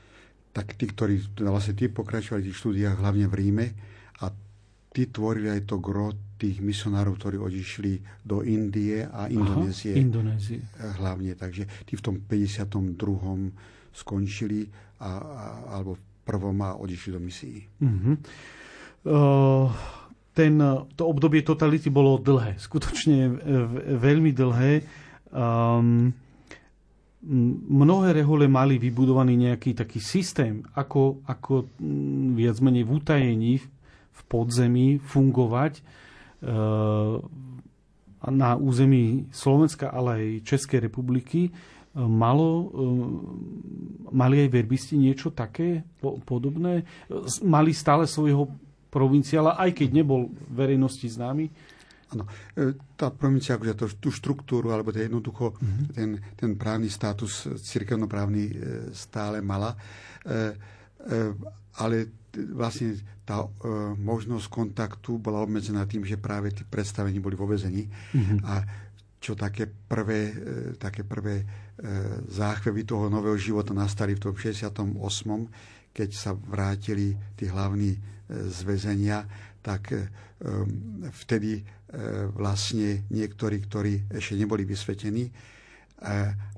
[0.55, 3.65] tak tí, ktorí vlastne tí pokračovali v tých štúdiách hlavne v Ríme
[4.23, 4.31] a
[4.95, 9.99] tí tvorili aj to gro tých misionárov, ktorí odišli do Indie a Indonézie.
[9.99, 10.59] Aha, Indonézie.
[10.79, 12.95] Hlavne, takže tí v tom 52.
[13.91, 14.63] skončili
[15.03, 17.59] a, a, alebo v prvom a odišli do misií.
[17.83, 18.15] Uh-huh.
[19.05, 19.67] Uh,
[20.31, 20.55] ten,
[20.95, 23.27] to obdobie totality bolo dlhé, skutočne
[23.99, 24.73] veľmi dlhé.
[25.35, 26.15] Um,
[27.25, 31.65] mnohé rehole mali vybudovaný nejaký taký systém, ako, ako
[32.38, 33.53] viac menej v utajení
[34.15, 35.81] v podzemí fungovať e,
[38.25, 41.49] na území Slovenska, ale aj Českej republiky.
[41.49, 41.51] E,
[41.97, 42.65] malo, e,
[44.13, 45.83] mali aj verbisti niečo také
[46.23, 46.85] podobné?
[47.41, 48.53] Mali stále svojho
[48.93, 51.51] provinciála, aj keď nebol verejnosti známy?
[52.13, 55.85] Áno, e, tá provincia, akože to, tú štruktúru, alebo to jednoducho mm-hmm.
[55.97, 58.53] ten, ten právny status cirkevnoprávny e,
[58.93, 59.73] stále mala,
[60.21, 60.53] e,
[61.81, 61.97] ale
[62.35, 63.45] vlastne tá
[63.95, 68.39] možnosť kontaktu bola obmedzená tým, že práve tí predstavení boli vo vezení mm-hmm.
[68.41, 68.53] a
[69.21, 70.33] čo také prvé,
[70.81, 71.45] také prvé
[72.25, 74.97] záchvevy toho nového života nastali v tom 68.,
[75.93, 77.95] keď sa vrátili tí hlavní
[78.29, 79.23] z väzenia,
[79.61, 79.93] tak
[81.23, 81.74] vtedy E,
[82.35, 85.31] vlastne niektorí, ktorí ešte neboli vysvetení e,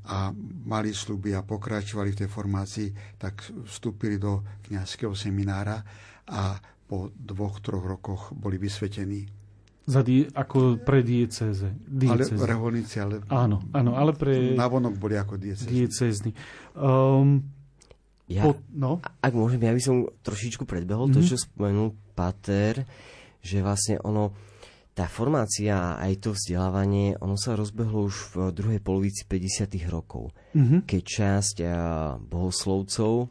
[0.07, 0.17] a
[0.63, 5.83] mali sluby a pokračovali v tej formácii, tak vstúpili do kňazského seminára
[6.31, 6.55] a
[6.87, 9.27] po dvoch, troch rokoch boli vysvetení.
[9.87, 11.75] Za die, ako pre diecéze.
[11.83, 12.35] diecéze.
[12.35, 13.23] Ale reholníci, ale...
[13.31, 14.55] Áno, áno, ale pre...
[14.55, 15.71] Navonok boli ako diecézy.
[15.71, 16.31] Diecézny.
[16.75, 17.43] Um,
[18.27, 18.99] ja, po, no?
[19.23, 21.19] Ak môžem, ja by som trošičku predbehol mm-hmm.
[21.19, 21.29] to, mhm.
[21.31, 22.83] čo spomenul Pater,
[23.39, 24.46] že vlastne ono
[24.97, 29.77] tá formácia a aj to vzdelávanie, ono sa rozbehlo už v druhej polovici 50.
[29.93, 30.89] rokov, mm-hmm.
[30.89, 31.55] keď časť
[32.25, 33.29] bohoslovcov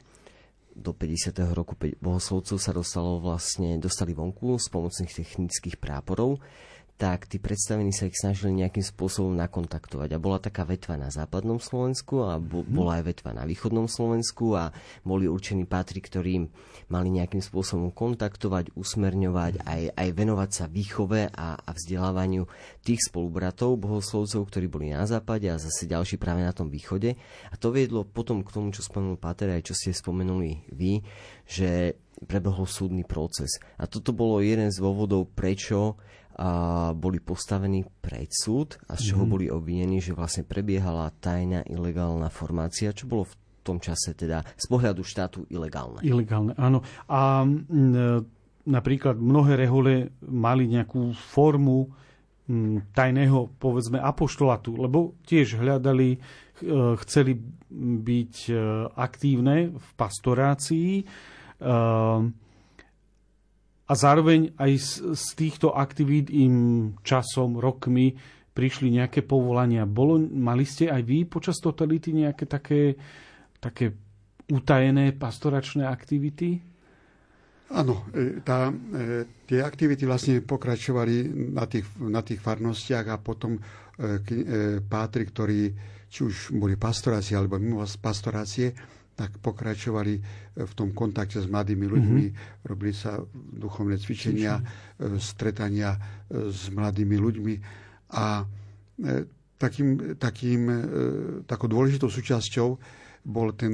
[0.76, 1.34] do 50.
[1.50, 6.38] roku bohoslovcov sa dostalo vlastne, dostali vonku z pomocných technických práporov
[6.96, 10.16] tak tí predstavení sa ich snažili nejakým spôsobom nakontaktovať.
[10.16, 12.72] A bola taká vetva na západnom Slovensku a bo, mhm.
[12.72, 14.72] bola aj vetva na východnom Slovensku a
[15.04, 16.48] boli určení pátri, ktorí
[16.88, 22.48] mali nejakým spôsobom kontaktovať, usmerňovať, aj, aj venovať sa výchove a, a vzdelávaniu
[22.80, 27.20] tých spolubratov, bohoslovcov, ktorí boli na západe a zase ďalší práve na tom východe.
[27.52, 31.04] A to viedlo potom k tomu, čo spomenul Páter, aj čo ste spomenuli vy,
[31.44, 33.60] že prebehol súdny proces.
[33.76, 36.00] A toto bolo jeden z dôvodov, prečo
[36.36, 39.30] a boli postavení pred súd a z čoho mm.
[39.30, 43.34] boli obvinení, že vlastne prebiehala tajná ilegálna formácia, čo bolo v
[43.64, 46.04] tom čase teda z pohľadu štátu ilegálne.
[46.04, 46.84] Ilegálne, áno.
[47.08, 48.22] A m,
[48.68, 51.88] napríklad mnohé rehole mali nejakú formu
[52.94, 56.22] tajného, povedzme, apoštolatu, lebo tiež hľadali,
[57.02, 57.32] chceli
[57.74, 58.54] byť e,
[58.94, 61.04] aktívne v pastorácii, e,
[63.86, 66.54] a zároveň aj z, z týchto aktivít im
[67.06, 68.18] časom, rokmi
[68.50, 69.86] prišli nejaké povolania.
[69.86, 72.98] Bolo, mali ste aj vy počas totality nejaké také,
[73.62, 73.94] také
[74.50, 76.58] utajené pastoračné aktivity?
[77.66, 78.70] Áno, e, tá,
[79.46, 83.58] tie aktivity vlastne pokračovali na tých, na tých farnostiach a potom
[84.86, 85.60] pátri, ktorí
[86.06, 88.72] či už boli pastorácie alebo mimo pastorácie,
[89.16, 90.14] tak pokračovali
[90.60, 92.68] v tom kontakte s mladými ľuďmi, mm-hmm.
[92.68, 95.16] robili sa duchovné cvičenia, Cvične.
[95.16, 95.96] stretania
[96.28, 97.54] s mladými ľuďmi
[98.12, 98.44] a
[99.56, 100.62] takým, takým,
[101.48, 102.68] takou dôležitou súčasťou
[103.26, 103.72] bol ten,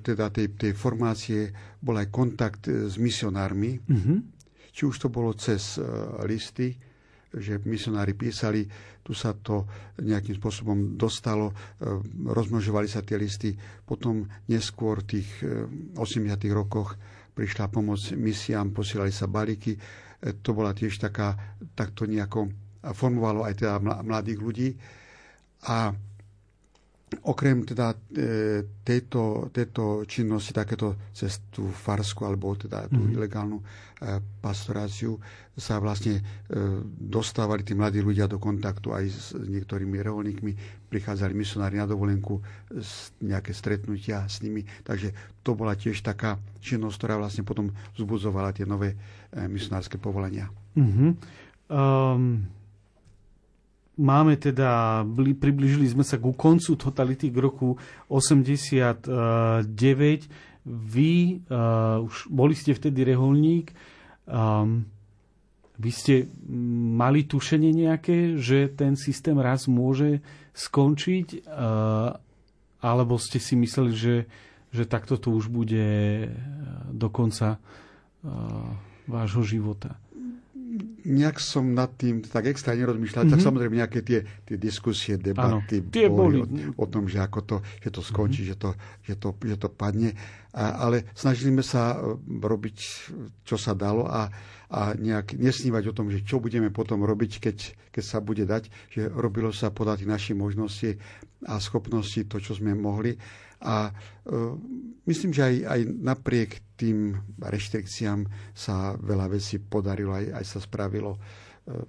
[0.00, 4.18] teda tej, tej formácie, bol aj kontakt s misionármi, mm-hmm.
[4.72, 5.76] či už to bolo cez
[6.24, 6.87] listy,
[7.34, 8.64] že misionári písali,
[9.04, 9.68] tu sa to
[10.00, 11.54] nejakým spôsobom dostalo, e,
[12.28, 13.52] rozmnožovali sa tie listy.
[13.84, 15.28] Potom neskôr v tých
[15.96, 15.98] 80.
[16.24, 16.96] E, rokoch
[17.32, 19.76] prišla pomoc misiám, posielali sa balíky.
[19.76, 19.80] E,
[20.40, 21.36] to bola tiež taká,
[21.76, 22.48] tak to nejako
[22.94, 24.68] formovalo aj teda mladých ľudí.
[25.68, 25.92] A
[27.08, 33.16] Okrem teda e, tejto, tejto činnosti, takéto cez tú farsku alebo teda tú mm-hmm.
[33.16, 33.64] ilegálnu e,
[34.44, 35.16] pastoráciu
[35.56, 36.22] sa vlastne e,
[36.84, 40.52] dostávali tí mladí ľudia do kontaktu aj s niektorými reholníkmi,
[40.92, 42.44] prichádzali misionári na dovolenku,
[43.24, 44.68] nejaké stretnutia s nimi.
[44.84, 49.00] Takže to bola tiež taká činnosť, ktorá vlastne potom vzbudzovala tie nové
[49.32, 50.52] misionárske povolania.
[50.76, 51.10] Mm-hmm.
[51.72, 52.57] Um
[53.98, 55.02] máme teda,
[55.36, 57.74] približili sme sa ku koncu totality k roku
[58.06, 59.10] 89.
[60.68, 61.12] Vy
[61.48, 63.74] uh, už boli ste vtedy reholník.
[64.24, 64.86] Um,
[65.78, 66.14] vy ste
[66.98, 70.22] mali tušenie nejaké, že ten systém raz môže
[70.54, 71.46] skončiť?
[71.46, 72.14] Uh,
[72.78, 74.16] alebo ste si mysleli, že,
[74.70, 75.86] že takto to už bude
[76.94, 78.70] do konca uh,
[79.10, 79.98] vášho života?
[81.08, 83.34] Nejak som nad tým tak extra nerozmýšľal, mm-hmm.
[83.34, 83.46] tak mhm.
[83.46, 86.62] samozrejme nejaké tie, tie diskusie, debaty ano, tie boli, boli.
[86.76, 88.52] O, o tom, že ako to, že to skončí, mm-hmm.
[88.52, 88.70] že, to,
[89.04, 90.12] že, to, že to padne.
[90.52, 92.76] A, ale snažili sme sa e, robiť,
[93.44, 94.32] čo sa dalo a,
[94.68, 97.56] a nejak nesnívať o tom, že čo budeme potom robiť, keď,
[97.92, 101.00] keď sa bude dať, že robilo sa podľa tých našich možností
[101.46, 103.16] a schopností to, čo sme mohli.
[103.62, 103.92] A e,
[105.06, 111.16] myslím, že aj, aj napriek tým reštrikciám sa veľa vecí podarilo, aj, aj sa spravilo
[111.16, 111.18] e,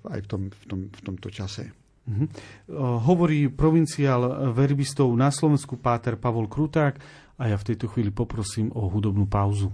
[0.09, 1.69] aj v, tom, v, tom, v tomto čase.
[2.09, 2.27] Mm-hmm.
[3.05, 6.97] Hovorí provinciál verbistov na Slovensku Páter Pavol Kruták
[7.37, 9.69] a ja v tejto chvíli poprosím o hudobnú pauzu.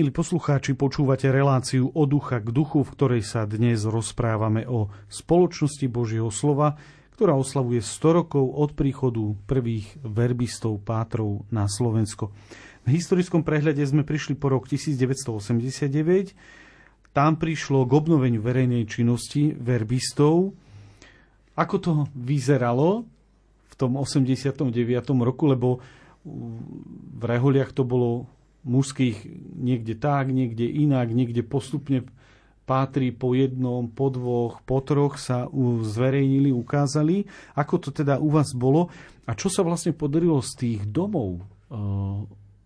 [0.00, 5.84] Milí poslucháči, počúvate reláciu od ducha k duchu, v ktorej sa dnes rozprávame o spoločnosti
[5.92, 6.80] Božieho slova,
[7.12, 12.32] ktorá oslavuje 100 rokov od príchodu prvých verbistov pátrov na Slovensko.
[12.88, 16.32] V historickom prehľade sme prišli po rok 1989.
[17.12, 20.56] Tam prišlo k obnoveniu verejnej činnosti verbistov.
[21.60, 23.04] Ako to vyzeralo
[23.68, 24.64] v tom 89.
[25.20, 25.84] roku, lebo
[26.24, 29.24] v Reholiach to bolo mužských
[29.56, 32.04] niekde tak, niekde inak, niekde postupne
[32.68, 35.50] pátri po jednom, po dvoch, po troch sa
[35.82, 37.26] zverejnili, ukázali.
[37.58, 38.92] Ako to teda u vás bolo
[39.26, 41.42] a čo sa vlastne podarilo z tých domov e,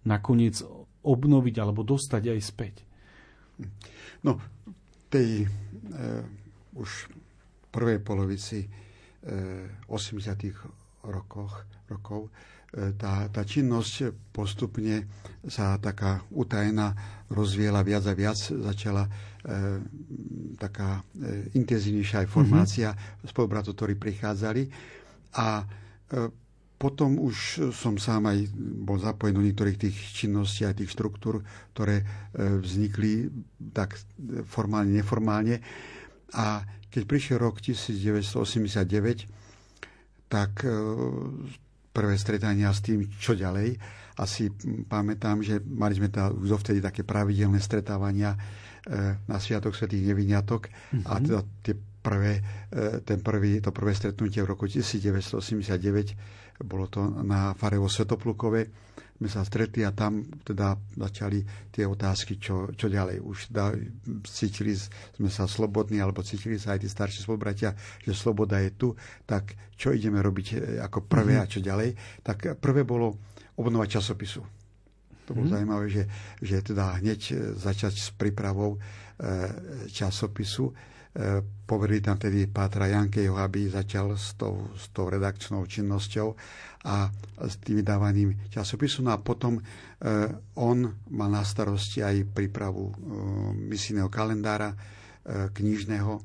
[0.04, 0.60] nakoniec
[1.04, 2.74] obnoviť alebo dostať aj späť?
[4.24, 4.40] No,
[5.08, 5.48] tej e,
[6.76, 7.08] už
[7.72, 8.68] prvej polovici e,
[9.88, 11.08] 80.
[11.08, 12.28] rokoch, rokov
[12.98, 15.06] tá, tá činnosť postupne
[15.46, 16.90] sa taká utajená
[17.30, 19.10] rozviela viac a viac, začala e,
[20.58, 23.28] taká e, intenzívnejšia aj formácia mm-hmm.
[23.30, 24.62] spolubratov, ktorí prichádzali
[25.38, 25.64] a e,
[26.74, 28.38] potom už som sám aj
[28.84, 31.40] bol zapojený do niektorých tých činností, aj tých štruktúr,
[31.72, 32.04] ktoré e,
[32.60, 33.32] vznikli
[33.72, 33.96] tak
[34.44, 35.64] formálne, neformálne.
[36.36, 39.24] A keď prišiel rok 1989,
[40.28, 40.76] tak e,
[41.94, 43.78] prvé stretania s tým, čo ďalej.
[44.18, 44.50] Asi
[44.90, 48.38] pamätám, že mali sme teda už dovtedy také pravidelné stretávania e,
[49.30, 51.06] na Sviatok Svetých Neviniatok mm-hmm.
[51.06, 51.22] a mhm.
[51.22, 52.32] teda tie prvé,
[52.68, 58.62] e, ten prvý, to prvé stretnutie v roku 1989 bolo to na Farevo Svetoplukove
[59.14, 63.22] sme sa stretli a tam teda začali tie otázky, čo, čo ďalej.
[63.22, 63.70] Už da,
[64.26, 64.74] cítili
[65.14, 68.88] sme sa slobodní, alebo cítili sa aj tí starší spolubratia, že sloboda je tu,
[69.22, 71.46] tak čo ideme robiť e, ako prvé mm-hmm.
[71.46, 71.90] a čo ďalej.
[72.26, 73.14] Tak prvé bolo
[73.54, 74.42] obnovať časopisu.
[75.24, 75.54] To bolo mm-hmm.
[75.54, 76.04] zaujímavé, že,
[76.42, 78.78] že teda hneď e, začať s prípravou e,
[79.94, 80.93] časopisu
[81.64, 86.34] poverili tam tedy Pátra Jankeho, aby začal s tou, s tou redakčnou činnosťou
[86.84, 87.08] a
[87.38, 89.06] s tým vydávaním časopisu.
[89.06, 89.62] No a potom e,
[90.58, 92.94] on mal na starosti aj prípravu e,
[93.70, 94.74] misijného kalendára
[95.24, 96.20] knižného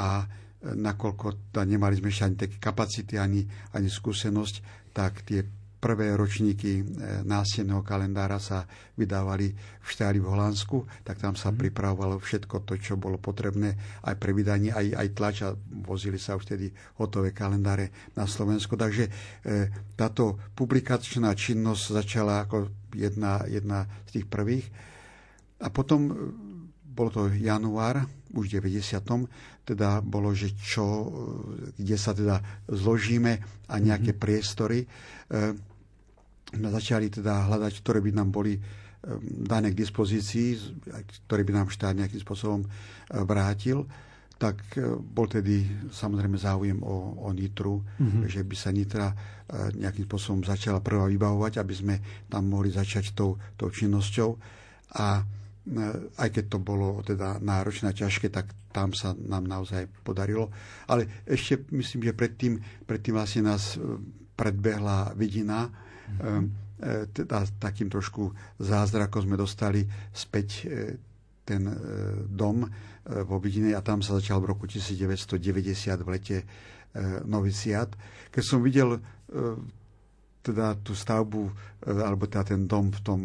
[0.00, 0.24] a
[0.64, 3.44] nakoľko nemali sme ešte ani také kapacity, ani,
[3.76, 4.54] ani skúsenosť,
[4.96, 5.44] tak tie
[5.80, 6.84] prvé ročníky e,
[7.24, 8.68] nástenného kalendára sa
[9.00, 11.56] vydávali v Štári v Holandsku, tak tam sa mm.
[11.56, 13.74] pripravovalo všetko to, čo bolo potrebné
[14.04, 16.68] aj pre vydanie, aj, aj tlač a vozili sa už vtedy
[17.00, 18.76] hotové kalendáre na Slovensku.
[18.76, 19.10] Takže e,
[19.96, 24.68] táto publikačná činnosť začala ako jedna, jedna z tých prvých.
[25.64, 26.14] A potom e,
[26.84, 28.04] bolo to január,
[28.36, 29.66] už v 90.
[29.66, 31.10] teda bolo, že čo,
[31.74, 32.38] kde sa teda
[32.70, 33.32] zložíme
[33.66, 34.22] a nejaké mm-hmm.
[34.22, 34.86] priestory
[36.54, 38.58] začali teda hľadať, ktoré by nám boli
[39.24, 40.60] dané k dispozícii,
[41.26, 42.68] ktoré by nám štát nejakým spôsobom e,
[43.24, 43.88] vrátil,
[44.36, 48.28] tak e, bol tedy samozrejme záujem o, o Nitru, mm-hmm.
[48.28, 49.16] že by sa Nitra e,
[49.80, 51.94] nejakým spôsobom začala prvá vybavovať, aby sme
[52.28, 54.36] tam mohli začať tou, tou činnosťou.
[55.00, 55.24] A
[56.18, 60.50] aj keď to bolo teda náročné a ťažké, tak tam sa nám naozaj podarilo.
[60.88, 62.52] Ale ešte myslím, že predtým,
[62.88, 63.78] predtým vlastne nás
[64.34, 65.70] predbehla vidina,
[67.12, 69.84] teda takým trošku zázrakom sme dostali
[70.16, 70.96] späť e,
[71.44, 71.74] ten e,
[72.24, 72.64] dom
[73.00, 75.40] v Obidine a tam sa začal v roku 1990
[76.04, 76.38] v lete
[77.26, 77.90] noviciát.
[78.28, 78.98] Keď som videl
[80.44, 81.42] teda tú stavbu,
[81.86, 83.20] alebo teda ten dom v tom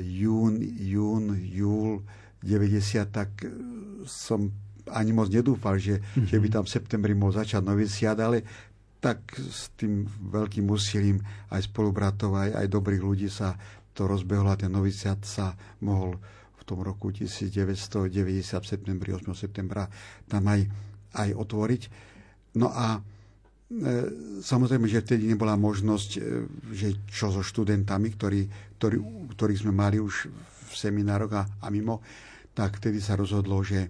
[0.00, 2.02] jún, jún, júl
[2.42, 3.30] 90, tak
[4.04, 4.52] som
[4.90, 6.26] ani moc nedúfal, že, mm-hmm.
[6.30, 8.46] že by tam v septembri mohol začať noviciát, ale
[9.06, 11.22] tak s tým veľkým úsilím
[11.54, 13.54] aj spolubratov, aj, aj dobrých ľudí sa
[13.94, 15.54] to rozbehlo a ten noviciat sa
[15.86, 16.18] mohol
[16.58, 19.30] v tom roku 1990 v septembri, 8.
[19.38, 19.86] septembra
[20.26, 20.66] tam aj,
[21.22, 21.82] aj otvoriť.
[22.58, 22.98] No a
[24.42, 26.20] samozrejme, že vtedy nebola možnosť, e,
[26.74, 28.42] že čo so študentami, ktorí,
[28.78, 28.96] ktorí,
[29.38, 30.30] ktorých sme mali už
[30.66, 32.02] v seminároch a, a mimo,
[32.58, 33.88] tak vtedy sa rozhodlo, že e,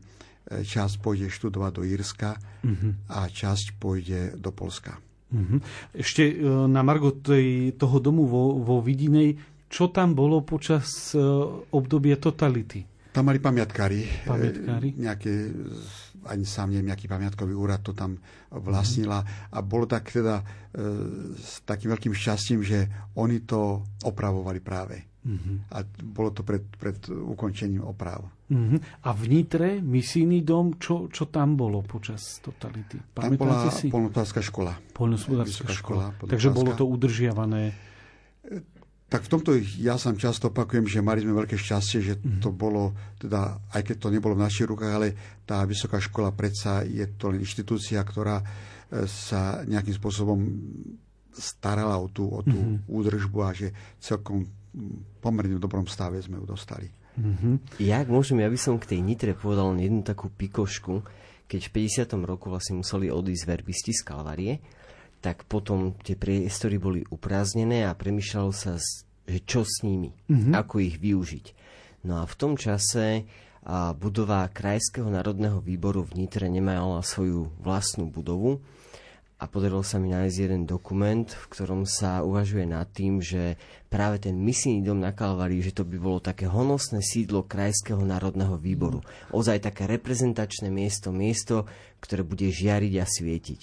[0.60, 3.12] časť pôjde študovať do Írska uh-huh.
[3.16, 5.05] a časť pôjde do Polska.
[5.26, 5.58] Uh-huh.
[5.90, 6.38] Ešte
[6.70, 9.34] na Margo tej, toho domu vo, vo Vidinej,
[9.66, 11.10] čo tam bolo počas
[11.74, 12.86] obdobia totality?
[13.10, 14.28] Tam mali pamiatkári.
[14.28, 14.92] Pamiatkári?
[14.94, 15.32] Nejaké
[16.28, 18.18] ani sám neviem, aký pamiatkový úrad to tam
[18.52, 19.24] vlastnila.
[19.50, 20.44] A bolo tak teda e,
[21.38, 22.84] s takým veľkým šťastím, že
[23.16, 25.15] oni to opravovali práve.
[25.26, 25.56] Mm-hmm.
[25.74, 28.30] A bolo to pred, pred ukončením oprav.
[28.46, 29.02] Mm-hmm.
[29.02, 33.02] A v Nitre, misijný dom, čo, čo tam bolo počas totality?
[33.10, 33.86] Pamätáte tam bola si?
[33.90, 34.72] polnospodárska škola.
[34.94, 36.14] Polnospodárska škola.
[36.14, 37.74] škola Takže bolo to udržiavané
[39.06, 42.42] tak v tomto ja sa často opakujem, že mali sme veľké šťastie, že mhm.
[42.42, 42.90] to bolo,
[43.22, 45.08] teda, aj keď to nebolo v našich rukách, ale
[45.46, 48.44] tá vysoká škola predsa je to len inštitúcia, ktorá e,
[49.06, 50.38] sa nejakým spôsobom
[51.36, 52.88] starala o tú, o tú mm-hmm.
[52.88, 53.68] údržbu a že
[54.00, 54.48] celkom
[55.24, 56.88] pomerne v dobrom stave sme ju dostali.
[57.16, 57.80] Mm-hmm.
[57.80, 61.00] Ja, ak môžem, ja by som k tej Nitre povedal len jednu takú pikošku,
[61.48, 62.28] keď v 50.
[62.28, 64.60] roku vlastne museli odísť verbisti z Kalvarie,
[65.24, 68.76] tak potom tie priestory boli uprázdnené a premyšľalo sa,
[69.24, 70.52] že čo s nimi, mm-hmm.
[70.52, 71.46] ako ich využiť.
[72.04, 73.24] No a v tom čase
[73.66, 78.62] a budova Krajského národného výboru v Nitre nemala svoju vlastnú budovu
[79.36, 83.60] a podarilo sa mi nájsť jeden dokument, v ktorom sa uvažuje nad tým, že
[83.92, 88.56] práve ten misijný dom na Kalvarii, že to by bolo také honosné sídlo Krajského národného
[88.56, 89.04] výboru.
[89.36, 91.68] Ozaj také reprezentačné miesto, miesto,
[92.00, 93.60] ktoré bude žiariť a svietiť.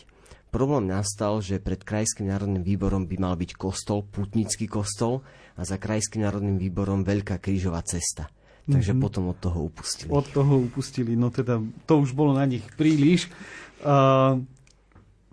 [0.53, 5.25] Problém nastal, že pred Krajským národným výborom by mal byť kostol, putnický kostol
[5.57, 8.29] a za Krajským národným výborom veľká krížová cesta.
[8.69, 9.03] Takže mm-hmm.
[9.09, 10.13] potom od toho upustili.
[10.13, 11.57] Od toho upustili, no teda
[11.89, 13.27] to už bolo na nich príliš.
[13.81, 14.45] Uh,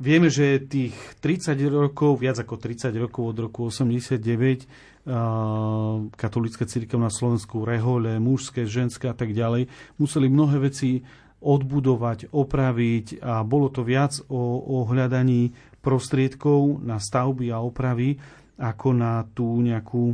[0.00, 6.96] vieme, že tých 30 rokov, viac ako 30 rokov od roku 89, uh, katolícka církev
[6.96, 9.68] na Slovensku, rehole, mužské, ženské a tak ďalej,
[10.00, 11.04] museli mnohé veci
[11.40, 18.20] odbudovať, opraviť a bolo to viac o, o hľadaní prostriedkov na stavby a opravy
[18.60, 20.12] ako na tú nejakú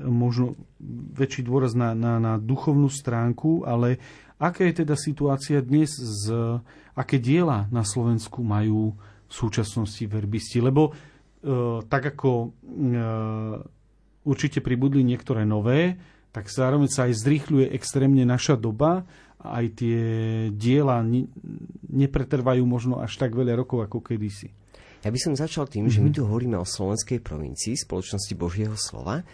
[0.00, 0.56] možno
[1.16, 4.00] väčší dôraz na, na, na duchovnú stránku, ale
[4.40, 6.60] aká je teda situácia dnes, z,
[6.96, 8.96] aké diela na Slovensku majú
[9.30, 10.58] v súčasnosti verbisti?
[10.58, 10.92] Lebo e,
[11.86, 12.48] tak ako e,
[14.26, 15.94] určite pribudli niektoré nové,
[16.34, 19.06] tak zároveň sa aj zrýchľuje extrémne naša doba
[19.40, 20.00] aj tie
[20.52, 21.00] diela
[21.88, 24.52] nepretrvajú možno až tak veľa rokov ako kedysi.
[25.00, 25.96] Ja by som začal tým, mm-hmm.
[25.96, 26.16] že my mhm.
[26.16, 29.24] tu hovoríme o slovenskej provincii, spoločnosti Božieho slova,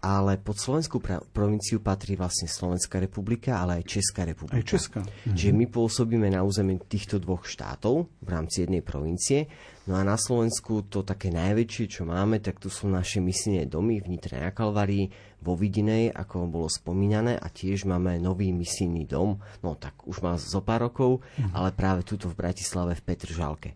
[0.00, 0.96] ale pod slovenskú
[1.30, 4.56] provinciu patrí vlastne Slovenská republika, ale aj Česká republika.
[4.56, 5.00] Aj Česká.
[5.04, 5.36] Mhm.
[5.36, 9.52] Čiže my pôsobíme na území týchto dvoch štátov v rámci jednej provincie.
[9.84, 14.00] No a na Slovensku to také najväčšie, čo máme, tak tu sú naše misijné domy
[14.00, 19.40] v Nitre na Kalvarii, vo Vidinej, ako bolo spomínané, a tiež máme nový misijný dom,
[19.64, 21.56] no tak už má zo pár rokov, mhm.
[21.56, 23.70] ale práve tuto v Bratislave v Petržalke.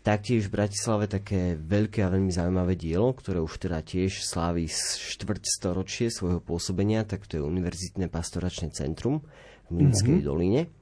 [0.00, 5.44] Taktiež v Bratislave také veľké a veľmi zaujímavé dielo, ktoré už teda tiež slávi štvrť
[5.44, 9.20] storočie svojho pôsobenia, tak to je Univerzitné pastoračné centrum
[9.68, 10.30] v Mlínskej mm-hmm.
[10.32, 10.72] doline.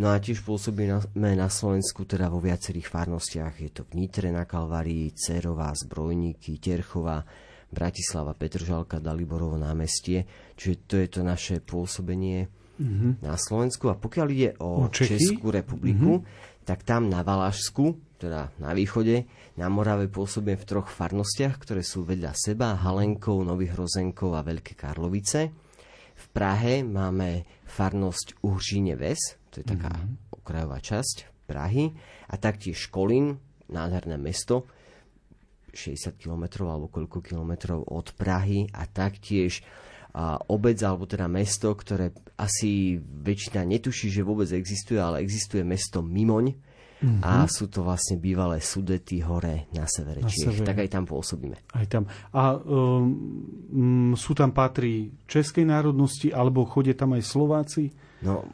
[0.00, 3.60] No a tiež pôsobíme na Slovensku teda vo viacerých farnostiach.
[3.60, 7.28] Je to v Nitre na Kalvarii, Cerová, Zbrojníky, Terchová,
[7.68, 10.24] Bratislava, Petržalka, Daliborovo námestie.
[10.56, 12.48] Čiže to je to naše pôsobenie
[12.80, 13.20] mm-hmm.
[13.20, 13.92] na Slovensku.
[13.92, 16.64] A pokiaľ ide o, o Českú republiku, mm-hmm.
[16.64, 19.30] tak tam na Valašsku teda na východe.
[19.54, 24.74] Na Morave pôsobím v troch farnostiach, ktoré sú vedľa seba, Halenkov, Nových Hrozenkov a Veľké
[24.74, 25.54] Karlovice.
[26.18, 30.34] V Prahe máme farnosť Uhříne Ves, to je taká mm-hmm.
[30.34, 31.94] okrajová časť Prahy,
[32.28, 33.38] a taktiež Školín,
[33.70, 34.66] nádherné mesto,
[35.72, 39.62] 60 km alebo koľko kilometrov od Prahy a taktiež
[40.18, 42.10] a obec alebo teda mesto, ktoré
[42.40, 46.56] asi väčšina netuší, že vôbec existuje, ale existuje mesto Mimoň,
[46.98, 47.22] Mm-hmm.
[47.22, 50.50] A sú to vlastne bývalé Sudety hore na severe na Čiech.
[50.50, 50.66] Severe.
[50.66, 51.58] Tak aj tam pôsobíme.
[51.70, 52.10] Aj tam.
[52.34, 57.94] A um, sú tam patrí českej národnosti, alebo chodia tam aj Slováci?
[58.26, 58.50] No,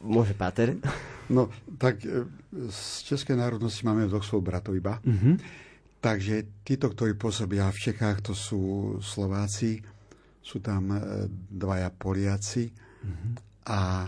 [0.00, 0.76] môže Páter.
[1.26, 2.22] No, tak e,
[2.70, 5.02] z českej národnosti máme dvoch svojich bratov iba.
[5.02, 5.34] Mm-hmm.
[5.98, 9.82] Takže títo, ktorí pôsobia v Čechách, to sú Slováci,
[10.38, 13.32] sú tam e, dvaja Poliaci mm-hmm.
[13.66, 14.06] a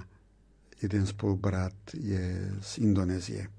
[0.79, 3.58] jeden spolubrat je z Indonézie.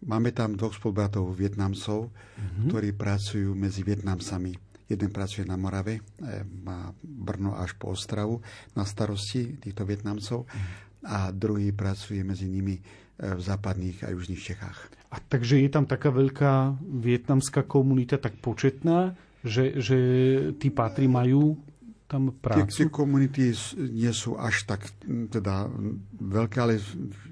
[0.00, 2.66] Máme tam dvoch spolubratov Vietnamcov, mm-hmm.
[2.72, 4.56] ktorí pracujú medzi Vietnamcami.
[4.90, 6.02] Jeden pracuje na Morave, e,
[6.64, 8.40] má Brno až po Ostravu
[8.74, 11.06] na starosti týchto Vietnamcov mm-hmm.
[11.06, 12.80] a druhý pracuje medzi nimi
[13.20, 14.78] v západných a južných Čechách.
[15.12, 19.12] A takže je tam taká veľká vietnamská komunita, tak početná,
[19.44, 19.98] že, že
[20.56, 21.58] tí patrí majú
[22.10, 22.66] tam prácu?
[22.66, 25.70] Tie, tie komunity nie sú až tak teda,
[26.18, 26.82] veľké, ale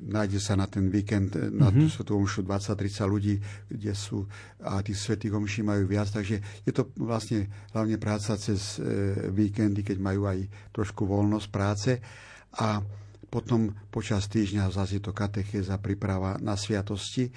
[0.06, 1.82] nájde sa na ten víkend na mm-hmm.
[1.82, 3.34] tú Svetú omšu 20-30 ľudí,
[3.66, 4.30] kde sú
[4.62, 9.82] a tí Svetých omší majú viac, takže je to vlastne hlavne práca cez e, víkendy,
[9.82, 11.98] keď majú aj trošku voľnosť práce
[12.62, 12.78] a
[13.28, 17.28] potom počas týždňa zase to katechéza, príprava na sviatosti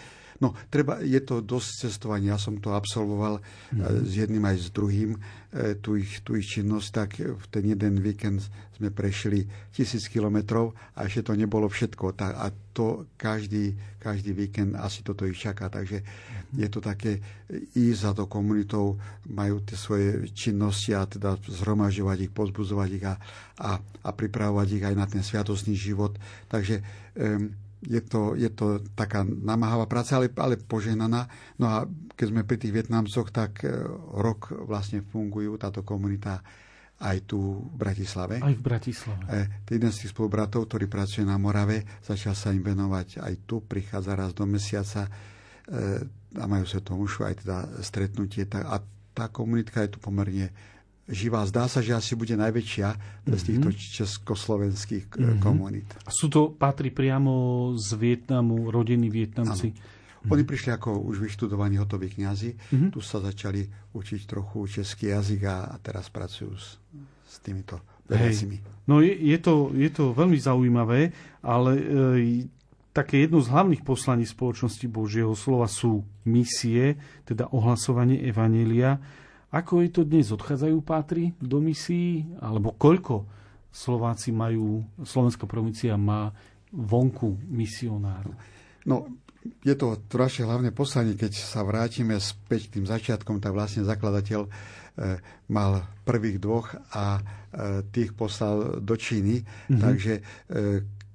[0.42, 2.34] No, treba, je to dosť cestovanie.
[2.34, 3.38] Ja som to absolvoval
[3.70, 4.10] mm.
[4.10, 5.14] s jedným aj s druhým,
[5.54, 8.42] e, tu ich, tu ich činnosť, tak v ten jeden víkend
[8.82, 12.18] sme prešli tisíc kilometrov a ešte to nebolo všetko.
[12.18, 15.70] A to každý, každý víkend asi toto ich čaká.
[15.70, 16.02] Takže
[16.58, 17.22] je to také
[17.78, 18.98] ísť za to komunitou,
[19.30, 23.22] majú tie svoje činnosti a teda zhromažďovať ich, pozbuzovať ich a,
[23.62, 26.18] a, a pripravovať ich aj na ten sviatostný život.
[26.50, 26.82] Takže
[27.14, 31.26] um, je to, je to taká namáhavá práca, ale, ale poženaná.
[31.58, 31.78] No a
[32.14, 33.74] keď sme pri tých Vietnamcoch, tak e,
[34.22, 36.46] rok vlastne fungujú táto komunita
[37.02, 38.38] aj tu v Bratislave.
[38.38, 39.22] Aj v Bratislave.
[39.26, 43.66] E, jeden z tých spolubratov, ktorý pracuje na Morave, začal sa im venovať aj tu,
[43.66, 45.12] prichádza raz do mesiaca e,
[46.38, 48.46] a majú sa tomu aj teda stretnutie.
[48.54, 48.78] A
[49.12, 50.54] tá komunitka je tu pomerne
[51.12, 51.44] živá.
[51.44, 53.36] Zdá sa, že asi bude najväčšia mm-hmm.
[53.36, 55.44] z týchto československých mm-hmm.
[55.44, 55.90] komunít.
[56.08, 59.76] A sú to, patrí priamo z Vietnamu, rodiny Vietnamci?
[59.76, 60.32] Ano.
[60.32, 62.54] Oni prišli ako už vyštudovaní hotoví kňazi.
[62.56, 62.90] Mm-hmm.
[62.94, 66.78] Tu sa začali učiť trochu český jazyk a, a teraz pracujú s,
[67.28, 68.62] s týmito veriacimi.
[68.86, 71.10] No je, je, to, je to veľmi zaujímavé,
[71.42, 71.84] ale e,
[72.92, 79.00] také jedno z hlavných poslaní spoločnosti Božieho slova sú misie, teda ohlasovanie Evanelia
[79.52, 80.32] ako je to dnes?
[80.32, 82.24] Odchádzajú pátry do misií?
[82.40, 83.28] Alebo koľko
[83.68, 86.32] Slováci majú, Slovenská provincia má
[86.72, 88.32] vonku misionárov?
[88.88, 89.12] No,
[89.66, 94.42] je to naše hlavné poslanie, keď sa vrátime späť k tým začiatkom, tak vlastne zakladateľ
[94.46, 94.50] e,
[95.50, 97.22] mal prvých dvoch a e,
[97.90, 99.42] tých poslal do Číny.
[99.42, 99.82] Mm-hmm.
[99.82, 100.22] Takže e,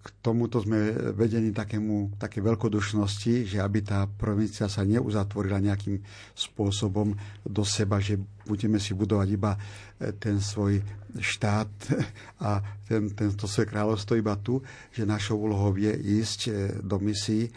[0.07, 5.99] k tomuto sme vedení takému, také veľkodušnosti, že aby tá provincia sa neuzatvorila nejakým
[6.31, 7.11] spôsobom
[7.43, 8.15] do seba, že
[8.47, 10.79] budeme si budovať iba e, ten svoj
[11.19, 11.71] štát
[12.47, 14.63] a ten, tento svoje kráľovstvo iba tu,
[14.95, 16.51] že našou úlohou je ísť e,
[16.87, 17.51] do misií.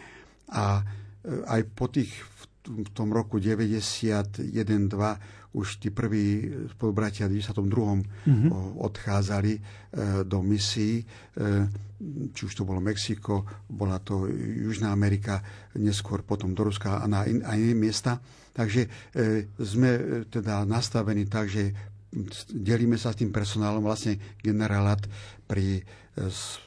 [0.50, 2.10] A e, aj po tých
[2.66, 4.50] v tom roku 91-2
[5.50, 8.06] už tí prví spolubratia v 92.
[8.26, 8.50] Mm-hmm.
[8.78, 9.60] odchádzali e,
[10.22, 11.04] do misií, e,
[12.30, 15.42] či už to bolo Mexiko, bola to Južná Amerika,
[15.74, 18.22] neskôr potom do Ruska a na in, iné miesta.
[18.54, 18.88] Takže e,
[19.58, 21.74] sme teda nastavení tak, že
[22.50, 25.06] delíme sa s tým personálom, vlastne generálat
[25.46, 25.82] pri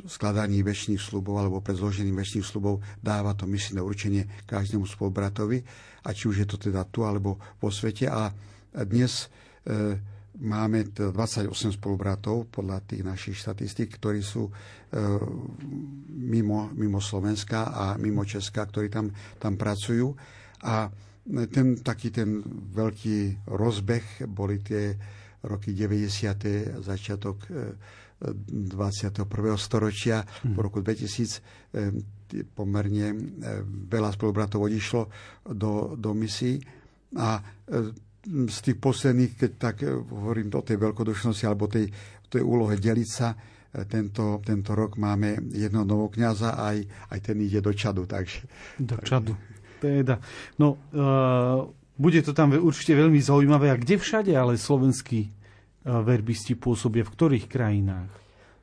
[0.07, 5.59] skladaní väčšných slubov alebo pred zložením väčšných slubov dáva to misijné určenie každému spolubratovi
[6.07, 8.31] a či už je to teda tu alebo vo svete a
[8.73, 9.29] dnes
[9.63, 9.97] e,
[10.41, 14.51] máme 28 spolubratov podľa tých našich štatistík, ktorí sú e,
[16.09, 20.09] mimo, mimo Slovenska a mimo Česka, ktorí tam, tam pracujú
[20.65, 20.89] a
[21.23, 22.43] ten taký ten
[22.75, 24.91] veľký rozbeh boli tie
[25.47, 26.83] roky 90.
[26.83, 27.47] začiatok
[28.31, 29.27] 21.
[29.59, 30.23] storočia.
[30.55, 31.43] Po roku 2000
[31.75, 31.91] eh,
[32.55, 33.13] pomerne
[33.93, 35.01] veľa spolubratov odišlo
[35.53, 36.57] do, do misií
[37.13, 37.37] a
[38.27, 41.91] z tých posledných, keď tak hovorím o tej veľkodušnosti alebo tej,
[42.31, 43.35] tej úlohe deliť sa,
[43.89, 48.05] tento, tento rok máme jedno nového kniaza, aj, aj ten ide do Čadu.
[48.05, 48.45] Takže,
[48.77, 49.33] do Čadu.
[49.81, 50.21] Teda.
[50.61, 51.65] No, uh,
[51.97, 53.73] bude to tam určite veľmi zaujímavé.
[53.73, 55.33] A kde všade ale slovenský
[55.83, 58.11] verbisti pôsobia v ktorých krajinách?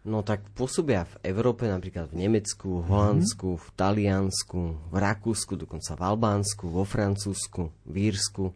[0.01, 5.93] No tak pôsobia v Európe, napríklad v Nemecku, v Holandsku, v Taliansku, v Rakúsku, dokonca
[5.93, 8.49] v Albánsku, vo Francúzsku, v Írsku,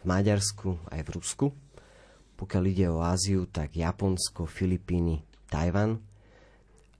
[0.00, 1.46] v Maďarsku aj v Rusku.
[2.40, 5.20] Pokiaľ ide o Áziu, tak Japonsko, Filipíny,
[5.52, 6.00] Tajvan.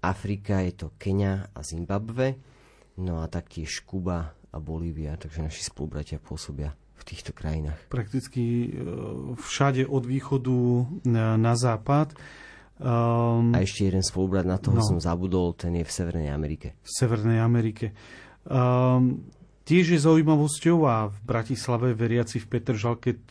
[0.04, 2.36] Afrika je to Kenia a Zimbabve.
[3.00, 7.80] No a taktiež Kuba a Bolívia, takže naši spolubratia pôsobia v týchto krajinách.
[7.88, 8.70] Prakticky e,
[9.40, 10.56] všade od východu
[11.08, 12.12] na západ.
[12.80, 16.80] Um, a ešte jeden spolubrat, na toho no, som zabudol, ten je v Severnej Amerike.
[16.80, 17.92] V Severnej Amerike.
[18.48, 19.28] Um,
[19.70, 23.22] tiež je zaujímavosťou a v Bratislave veriaci v Petržalke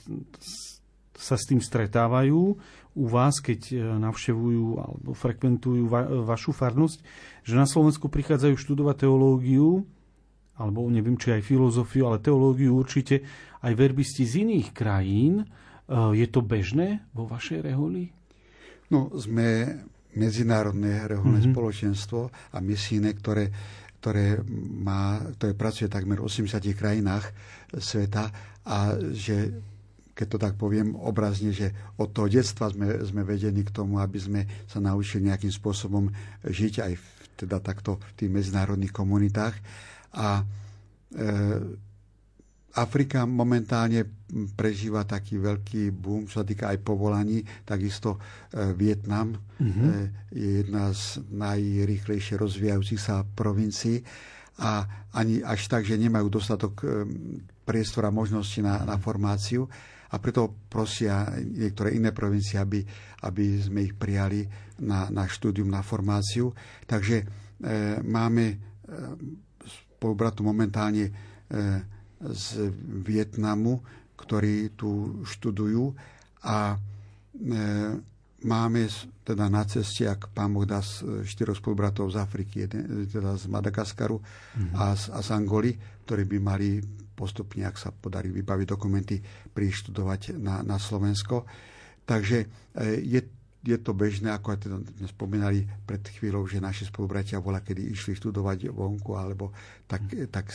[1.19, 2.55] sa s tým stretávajú
[2.95, 7.03] u vás, keď e, navštevujú alebo frekventujú va, vašu farnosť,
[7.43, 9.83] že na Slovensku prichádzajú študovať teológiu
[10.55, 13.23] alebo neviem, či aj filozofiu, ale teológiu určite,
[13.63, 15.43] aj verbisti z iných krajín.
[15.43, 15.45] E,
[16.15, 18.15] je to bežné vo vašej reholi?
[18.87, 19.75] No, sme
[20.15, 21.53] medzinárodné reholné mm-hmm.
[21.53, 23.51] spoločenstvo a misíne, ktoré
[23.99, 24.39] ktoré,
[24.79, 27.35] má, ktoré pracuje takmer v 80 krajinách
[27.75, 28.31] sveta
[28.63, 29.51] a že
[30.15, 34.19] keď to tak poviem obrazne, že od toho detstva sme, sme vedení k tomu, aby
[34.19, 36.11] sme sa naučili nejakým spôsobom
[36.43, 37.05] žiť aj v,
[37.39, 39.55] teda takto v tých medzinárodných komunitách.
[40.19, 40.43] A e,
[42.77, 44.05] Afrika momentálne
[44.53, 47.41] prežíva taký veľký boom, čo sa týka aj povolaní.
[47.65, 48.19] Takisto e,
[48.77, 49.89] Vietnam mm-hmm.
[50.29, 54.05] je jedna z najrýchlejšie rozvíjajúcich sa provincií
[54.61, 54.85] a
[55.17, 56.87] ani až tak, že nemajú dostatok e,
[57.65, 59.65] priestora možnosti na, na formáciu
[60.09, 62.81] a preto prosia niektoré iné provincie, aby,
[63.25, 64.45] aby sme ich prijali
[64.81, 66.49] na, na štúdium, na formáciu.
[66.89, 67.25] Takže e,
[68.01, 68.55] máme e,
[69.65, 71.11] spolubratu momentálne e,
[72.19, 73.79] z Vietnamu,
[74.19, 75.95] ktorí tu študujú
[76.43, 76.77] a e,
[78.43, 78.81] máme
[79.23, 80.83] teda na ceste, ak pán Boh dá
[81.23, 84.75] štyroch spolubratov z Afriky, jeden, teda z Madagaskaru mm-hmm.
[84.75, 85.71] a, z, a z Angoly,
[86.03, 86.79] ktorí by mali
[87.15, 89.19] postupne, ak sa podarí vybaviť dokumenty,
[89.51, 91.43] prištudovať na, na Slovensko.
[92.07, 92.47] Takže e,
[93.03, 93.21] je,
[93.59, 97.91] je to bežné, ako aj teda sme spomínali pred chvíľou, že naši spolubratia bola, kedy
[97.91, 99.51] išli študovať vonku, alebo
[99.83, 100.47] tak, tak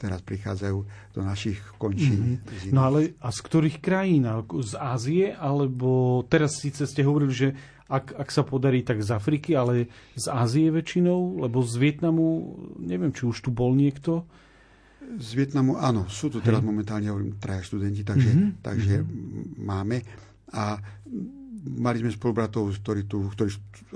[0.00, 0.78] teraz prichádzajú
[1.12, 2.40] do našich končín.
[2.40, 2.72] Mm-hmm.
[2.72, 4.24] No ale a z ktorých krajín?
[4.64, 5.36] Z Ázie?
[5.36, 7.48] Alebo teraz síce ste hovorili, že
[7.92, 11.44] ak, ak sa podarí, tak z Afriky, ale z Ázie väčšinou?
[11.44, 14.24] Lebo z Vietnamu, neviem, či už tu bol niekto.
[15.20, 18.50] Z Vietnamu, áno, sú tu teraz momentálne, hovorím, traja študenti, takže, mm-hmm.
[18.62, 19.44] takže mm-hmm.
[19.58, 19.96] máme.
[20.54, 20.78] A
[21.66, 23.50] mali sme spolubratov, ktorí tu ktorí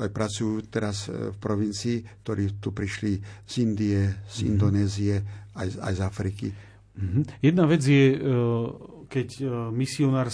[0.05, 1.97] aj pracujú teraz e, v provincii,
[2.27, 3.13] ktorí tu prišli
[3.47, 4.51] z Indie, z mm-hmm.
[4.51, 5.17] Indonézie,
[5.55, 6.49] aj, aj z Afriky.
[6.95, 7.23] Mm-hmm.
[7.43, 8.19] Jedna vec je, e,
[9.11, 9.45] keď e,
[9.75, 10.31] misionár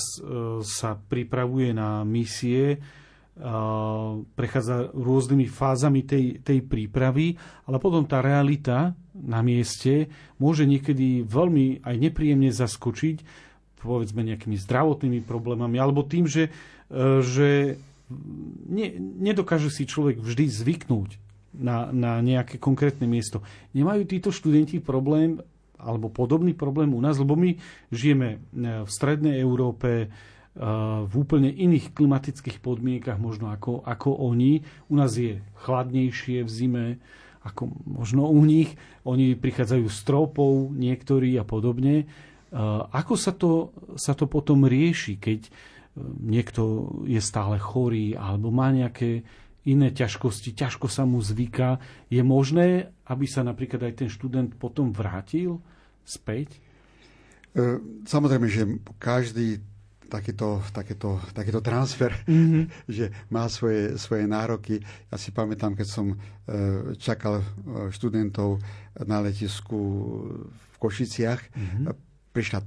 [0.65, 2.81] sa pripravuje na misie,
[4.37, 11.81] prechádza rôznymi fázami tej, tej prípravy, ale potom tá realita na mieste môže niekedy veľmi
[11.81, 13.17] aj nepríjemne zaskočiť,
[13.81, 16.53] povedzme nejakými zdravotnými problémami, alebo tým, že,
[16.93, 17.81] e, že
[18.69, 23.43] ne, nedokáže si človek vždy zvyknúť na, na nejaké konkrétne miesto.
[23.75, 25.43] Nemajú títo študenti problém
[25.81, 27.57] alebo podobný problém u nás, lebo my
[27.89, 28.39] žijeme e,
[28.85, 30.13] v strednej Európe,
[31.07, 34.67] v úplne iných klimatických podmienkach možno ako, ako oni.
[34.91, 36.85] U nás je chladnejšie v zime
[37.47, 38.75] ako možno u nich.
[39.07, 42.11] Oni prichádzajú s tropou niektorí a podobne.
[42.91, 45.51] Ako sa to, sa to potom rieši, keď e,
[46.19, 49.23] niekto je stále chorý alebo má nejaké
[49.69, 51.77] iné ťažkosti, ťažko sa mu zvyká.
[52.09, 55.61] Je možné, aby sa napríklad aj ten študent potom vrátil
[56.05, 56.57] späť?
[57.53, 57.77] E,
[58.09, 59.61] samozrejme, že každý
[60.11, 62.65] takýto, takýto, takýto transfer, mm-hmm.
[62.99, 64.83] že má svoje, svoje nároky.
[65.09, 66.17] Ja si pamätám, keď som e,
[66.99, 67.45] čakal e,
[67.95, 68.59] študentov
[69.07, 69.79] na letisku
[70.51, 71.85] v Košiciach, mm-hmm.
[72.35, 72.61] prišla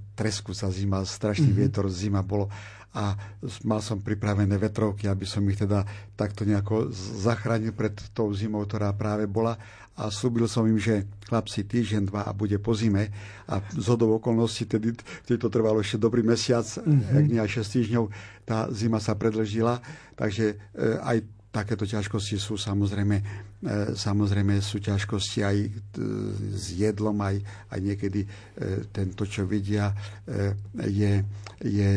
[0.55, 1.59] sa zima, strašný mm-hmm.
[1.59, 2.47] vietor, zima bolo
[2.93, 3.17] a
[3.65, 5.81] mal som pripravené vetrovky, aby som ich teda
[6.13, 6.93] takto nejako
[7.25, 9.57] zachránil pred tou zimou, ktorá práve bola.
[9.93, 13.13] A slúbil som im, že chlapci týždeň, dva a bude po zime.
[13.45, 14.93] A z hodov okolností, tedy,
[15.25, 17.17] tedy to trvalo ešte dobrý mesiac, mm-hmm.
[17.17, 18.03] ak nie aj 6 týždňov,
[18.45, 19.81] tá zima sa predlžila,
[20.17, 21.17] takže e, aj
[21.53, 23.23] takéto ťažkosti sú samozrejme, e,
[23.93, 25.69] samozrejme sú ťažkosti aj e,
[26.57, 27.37] s jedlom, aj,
[27.69, 28.29] aj niekedy e,
[28.89, 29.93] tento, čo vidia,
[30.73, 31.21] je,
[31.61, 31.91] je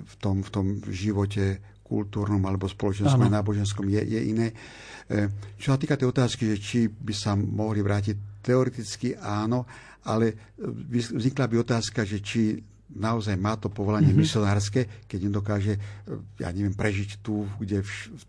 [0.00, 4.48] v, tom, v tom živote kultúrnom alebo spoločenskom a náboženskom je, je iné.
[5.60, 9.68] Čo sa týka tej otázky, že či by sa mohli vrátiť, teoreticky áno,
[10.06, 12.58] ale vznikla by otázka, že či
[12.98, 14.26] naozaj má to povolanie mm-hmm.
[14.26, 15.74] misionárske, keď nedokáže,
[16.38, 18.22] ja neviem, prežiť tu, kde v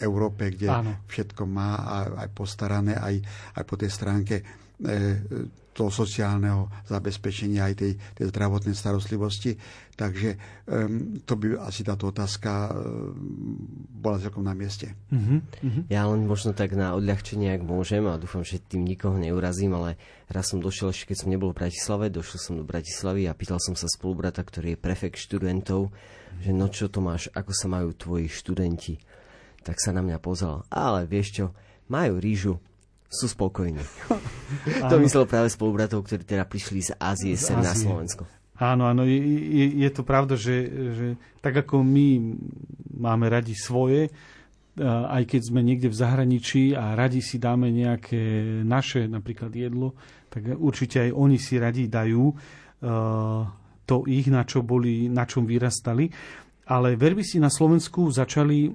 [0.00, 0.92] Európe, kde áno.
[1.08, 1.80] všetko má
[2.20, 3.16] aj postarané, aj,
[3.56, 4.44] aj po tej stránke e,
[5.76, 9.60] toho sociálneho zabezpečenia aj tej, tej zdravotnej starostlivosti.
[9.92, 13.20] Takže um, to by asi táto otázka um,
[14.00, 14.96] bola celkom na mieste.
[15.12, 15.44] Uh-huh.
[15.92, 20.00] Ja len možno tak na odľahčenie, ak môžem, a dúfam, že tým nikoho neurazím, ale
[20.32, 23.60] raz som došiel, ešte keď som nebol v Bratislave, došiel som do Bratislavy a pýtal
[23.60, 25.92] som sa spolubrata, ktorý je prefekt študentov,
[26.40, 28.96] že no čo to máš, ako sa majú tvoji študenti.
[29.66, 31.46] Tak sa na mňa pozval, ale vieš čo,
[31.90, 32.62] majú rýžu,
[33.10, 33.82] sú spokojní.
[34.90, 37.66] to myslel práve spolubratov, ktorí teda prišli z Ázie z sem Ázie.
[37.66, 38.22] na Slovensko.
[38.56, 39.18] Áno, áno, je,
[39.52, 41.06] je, je to pravda, že, že
[41.44, 42.38] tak ako my
[42.96, 44.08] máme radi svoje,
[44.86, 49.92] aj keď sme niekde v zahraničí a radi si dáme nejaké naše napríklad jedlo,
[50.32, 52.32] tak určite aj oni si radi dajú
[53.86, 56.10] to ich, na, čo boli, na čom vyrastali.
[56.66, 58.66] Ale verby si na Slovensku začali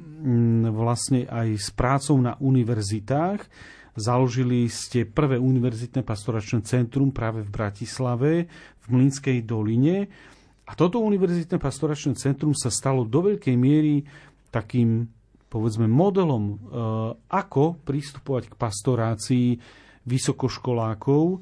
[0.72, 3.44] vlastne aj s prácou na univerzitách,
[3.92, 8.48] Založili ste prvé univerzitné pastoračné centrum práve v Bratislave,
[8.80, 10.08] v Mlínskej doline.
[10.64, 14.08] A toto univerzitné pastoračné centrum sa stalo do veľkej miery
[14.48, 15.12] takým,
[15.52, 16.56] povedzme, modelom, e,
[17.28, 19.48] ako pristupovať k pastorácii
[20.08, 21.24] vysokoškolákov.
[21.28, 21.38] E,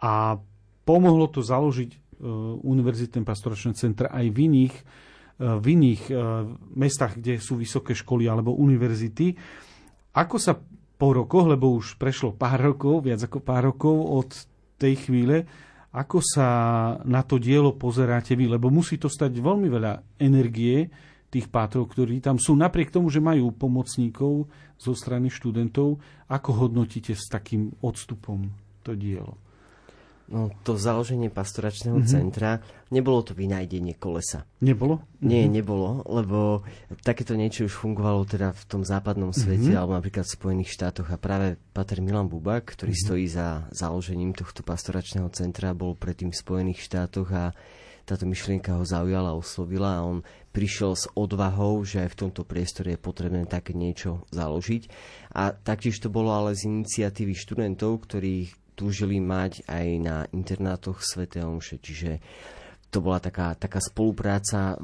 [0.00, 0.14] a
[0.88, 2.05] pomohlo to založiť
[2.62, 4.74] univerzitné pastoračné centra aj v iných,
[5.36, 6.02] v iných
[6.72, 9.36] mestách, kde sú vysoké školy alebo univerzity.
[10.16, 10.56] Ako sa
[10.96, 14.32] po rokoch, lebo už prešlo pár rokov, viac ako pár rokov od
[14.80, 15.44] tej chvíle,
[15.92, 16.48] ako sa
[17.08, 18.48] na to dielo pozeráte vy?
[18.48, 20.88] Lebo musí to stať veľmi veľa energie
[21.32, 22.52] tých pátrov, ktorí tam sú.
[22.56, 25.96] Napriek tomu, že majú pomocníkov zo strany študentov,
[26.28, 28.48] ako hodnotíte s takým odstupom
[28.84, 29.40] to dielo?
[30.26, 32.10] No, to založenie pastoračného mm-hmm.
[32.10, 32.58] centra,
[32.90, 34.42] nebolo to vynájdenie kolesa.
[34.58, 34.98] Nebolo?
[35.22, 35.54] Nie, mm-hmm.
[35.54, 36.66] nebolo, lebo
[37.06, 39.78] takéto niečo už fungovalo teda v tom západnom svete, mm-hmm.
[39.78, 43.06] alebo napríklad v Spojených štátoch a práve Pater Milan Bubak, ktorý mm-hmm.
[43.06, 47.54] stojí za založením tohto pastoračného centra, bol predtým v Spojených štátoch a
[48.06, 50.22] táto myšlienka ho zaujala oslovila a on
[50.54, 54.86] prišiel s odvahou, že aj v tomto priestore je potrebné také niečo založiť.
[55.34, 61.40] A taktiež to bolo ale z iniciatívy študentov, ktorí túžili mať aj na internátoch Svete
[61.40, 62.20] Omše, čiže
[62.90, 64.76] to bola taká, taká spolupráca e,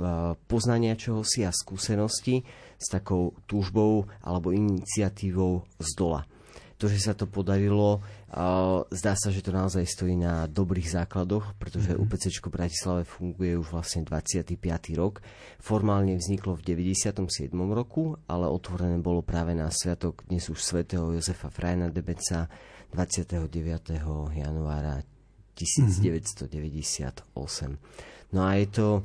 [0.45, 2.43] poznania čohosi a skúsenosti
[2.76, 6.26] s takou túžbou alebo iniciatívou z dola.
[6.82, 8.40] To, že sa to podarilo, e,
[8.90, 12.03] zdá sa, že to naozaj stojí na dobrých základoch, pretože mm-hmm.
[12.03, 14.59] UPC v Bratislave funguje už vlastne 25.
[14.99, 15.22] rok.
[15.62, 17.55] Formálne vzniklo v 97.
[17.55, 22.51] roku, ale otvorené bolo práve na sviatok dnes už svätého Jozefa Frajna Debeca
[22.93, 23.80] 29.
[24.32, 25.03] januára
[25.55, 27.78] 1998.
[28.32, 29.03] No a je to,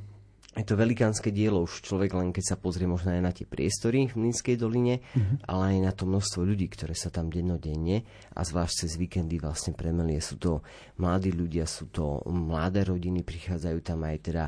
[0.57, 4.09] je to velikánske dielo, už človek len keď sa pozrie možno aj na tie priestory
[4.09, 5.45] v Mlínskej doline, mm-hmm.
[5.45, 8.01] ale aj na to množstvo ľudí, ktoré sa tam dennodenne
[8.33, 10.17] a zvlášť cez víkendy vlastne premelie.
[10.17, 10.65] Sú to
[10.97, 14.43] mladí ľudia, sú to mladé rodiny, prichádzajú tam aj teda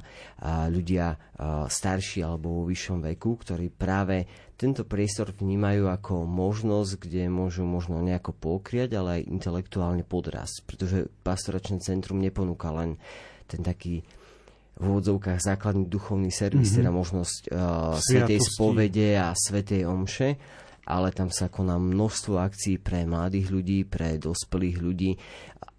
[0.74, 1.14] ľudia
[1.70, 4.26] starší alebo vo vyššom veku, ktorí práve
[4.60, 10.66] tento priestor vnímajú ako možnosť, kde môžu možno nejako pokriať, ale aj intelektuálne podrásť.
[10.66, 13.00] Pretože pastoračné centrum neponúka len
[13.48, 14.04] ten taký
[14.78, 16.80] v úvodzovkách základný duchovný servis, mm-hmm.
[16.84, 20.40] teda možnosť uh, svetej spovede a svetej omše,
[20.90, 25.12] ale tam sa koná množstvo akcií pre mladých ľudí, pre dospelých ľudí,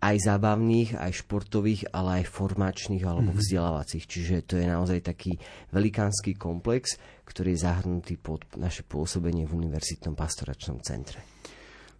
[0.00, 3.42] aj zábavných, aj športových, ale aj formačných alebo mm-hmm.
[3.44, 4.04] vzdelávacích.
[4.08, 5.36] Čiže to je naozaj taký
[5.76, 6.96] velikánsky komplex,
[7.28, 11.20] ktorý je zahrnutý pod naše pôsobenie v Univerzitnom pastoračnom centre.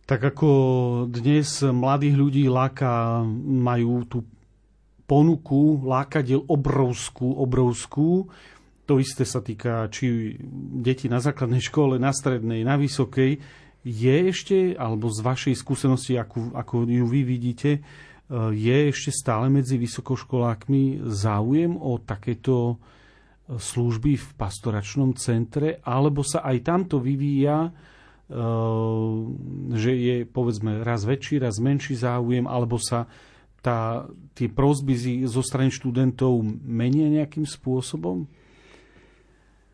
[0.08, 0.48] Tak ako
[1.06, 4.26] dnes mladých ľudí láka, majú tú
[5.10, 8.30] ponuku lákadiel obrovskú, obrovskú,
[8.86, 10.38] to isté sa týka či
[10.82, 13.38] detí na základnej škole, na strednej, na vysokej.
[13.86, 17.80] Je ešte, alebo z vašej skúsenosti, ako, ako ju vy vidíte, e,
[18.50, 22.76] je ešte stále medzi vysokoškolákmi záujem o takéto e,
[23.62, 27.70] služby v pastoračnom centre, alebo sa aj tamto vyvíja, e,
[29.74, 33.06] že je povedzme raz väčší, raz menší záujem, alebo sa
[33.60, 38.24] tá, tie prozby zo strany študentov menia nejakým spôsobom?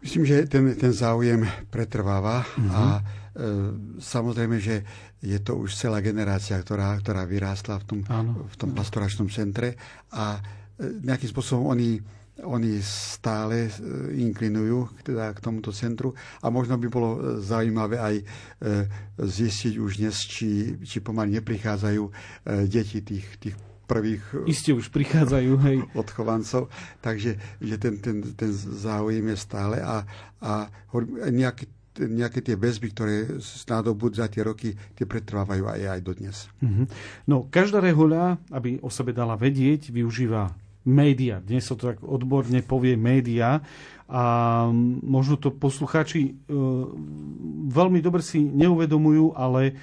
[0.03, 2.71] Myslím, že ten, ten záujem pretrváva mm-hmm.
[2.71, 3.03] a e,
[3.99, 4.87] samozrejme, že
[5.19, 8.01] je to už celá generácia, ktorá, ktorá vyrástla v tom,
[8.47, 9.75] v tom pastoračnom centre
[10.15, 10.41] a e,
[11.03, 11.99] nejakým spôsobom oni,
[12.45, 13.71] oni stále e,
[14.21, 16.13] inklinujú teda k tomuto centru
[16.45, 18.25] a možno by bolo e, zaujímavé aj e,
[19.17, 22.03] zistiť už dnes, či, či pomaly neprichádzajú
[22.69, 23.57] deti tých, tých
[23.87, 25.79] prvých Isté už prichádzajú, hej.
[26.03, 26.69] odchovancov,
[27.01, 30.03] takže že ten, ten, ten záujem je stále a,
[30.43, 30.69] a
[31.31, 36.37] nejaké, nejaké tie väzby, ktoré nádobud za tie roky, tie pretrvávajú aj, aj dodnes.
[36.61, 36.87] Mm-hmm.
[37.31, 40.53] No, každá rehoľa, aby o sebe dala vedieť, využíva
[40.87, 41.43] média.
[41.43, 43.59] Dnes sa to tak odborne povie média
[44.07, 44.23] a
[45.03, 46.33] možno to poslucháči e,
[47.75, 49.75] veľmi dobre si neuvedomujú, ale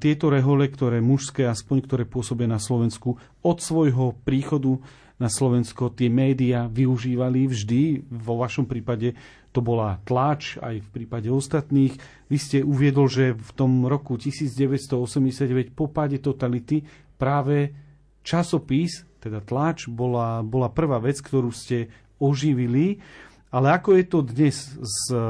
[0.00, 4.80] tieto rehole, ktoré mužské, aspoň ktoré pôsobia na Slovensku, od svojho príchodu
[5.20, 8.08] na Slovensko tie médiá využívali vždy.
[8.08, 9.12] Vo vašom prípade
[9.52, 11.92] to bola tlač, aj v prípade ostatných.
[12.32, 16.88] Vy ste uviedol, že v tom roku 1989 po páde totality
[17.20, 17.76] práve
[18.24, 23.04] časopis, teda tlač, bola, bola prvá vec, ktorú ste oživili.
[23.52, 25.20] Ale ako je to dnes s e,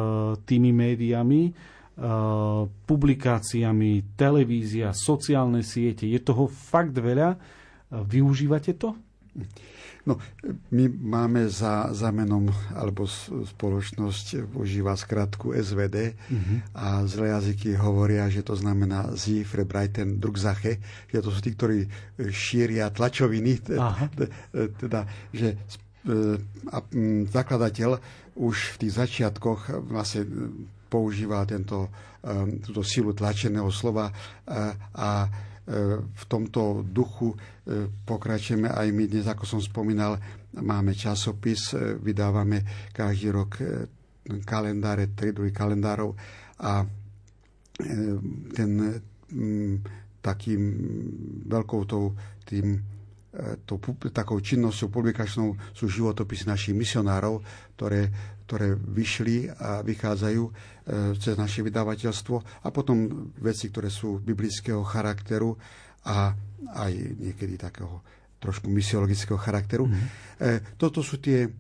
[0.45, 1.51] tými médiami?
[2.01, 6.09] Eh, publikáciami, televízia, sociálne siete.
[6.09, 7.37] Je toho fakt veľa.
[7.37, 8.97] Eh, využívate to?
[10.09, 10.17] No,
[10.73, 16.73] my máme za, za menom, alebo spoločnosť užíva skratku SVD mm-hmm.
[16.73, 21.85] a zlé jazyky hovoria, že to znamená Sie Verbreiten Drucksache, že to sú tí, ktorí
[22.33, 23.61] šíria tlačoviny,
[24.81, 25.05] teda,
[25.37, 26.41] že e,
[26.73, 26.77] a
[27.29, 28.01] zakladateľ
[28.41, 30.25] už v tých začiatkoch vlastne
[30.91, 31.87] používa tento,
[32.19, 34.15] e, túto silu tlačeného slova e,
[34.99, 35.11] a
[36.11, 37.37] v tomto duchu e,
[37.87, 39.05] pokračujeme aj my.
[39.07, 40.19] Dnes, ako som spomínal,
[40.59, 43.65] máme časopis, e, vydávame každý rok e,
[44.43, 46.15] kalendáre, tri druhy kalendárov
[46.61, 46.85] a
[48.53, 48.71] ten
[50.21, 50.63] takým
[51.49, 52.13] veľkou tou,
[52.45, 52.77] tým,
[53.65, 53.81] to,
[54.13, 57.41] takou činnosťou publikačnou sú životopisy našich misionárov,
[57.81, 58.13] ktoré,
[58.45, 60.45] ktoré vyšli a vychádzajú
[61.19, 65.55] cez naše vydavateľstvo a potom veci, ktoré sú biblického charakteru
[66.07, 66.35] a
[66.75, 68.03] aj niekedy takého
[68.41, 69.85] trošku misiologického charakteru.
[69.85, 70.81] Mm-hmm.
[70.81, 71.51] Toto sú tie e,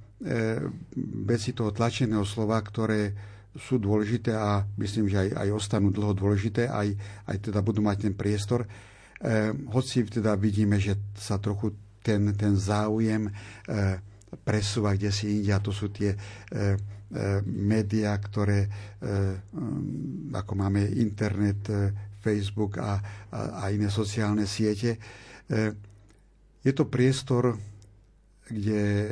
[1.29, 3.13] veci toho tlačeného slova, ktoré
[3.53, 6.89] sú dôležité a myslím, že aj, aj ostanú dlho dôležité, aj,
[7.29, 8.65] aj teda budú mať ten priestor.
[8.65, 8.69] E,
[9.69, 13.33] hoci teda vidíme, že sa trochu ten, ten záujem e,
[14.41, 16.19] presúva kde si inde a to sú tie e,
[16.57, 16.77] E,
[17.43, 18.69] médiá, ktoré, e,
[20.31, 21.91] ako máme internet, e,
[22.21, 23.01] Facebook a,
[23.33, 25.01] a, a iné sociálne siete.
[26.61, 27.57] Je to priestor,
[28.45, 29.09] kde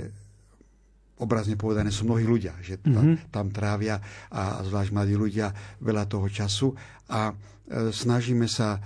[1.16, 3.32] obrazne povedané sú mnohí ľudia, že mm-hmm.
[3.32, 3.96] tam trávia
[4.28, 6.76] a zvlášť mladí ľudia veľa toho času
[7.08, 7.32] a
[7.72, 8.76] snažíme sa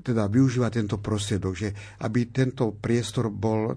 [0.00, 1.68] teda využíva tento prostriedok, že
[2.00, 3.74] aby tento priestor bol e,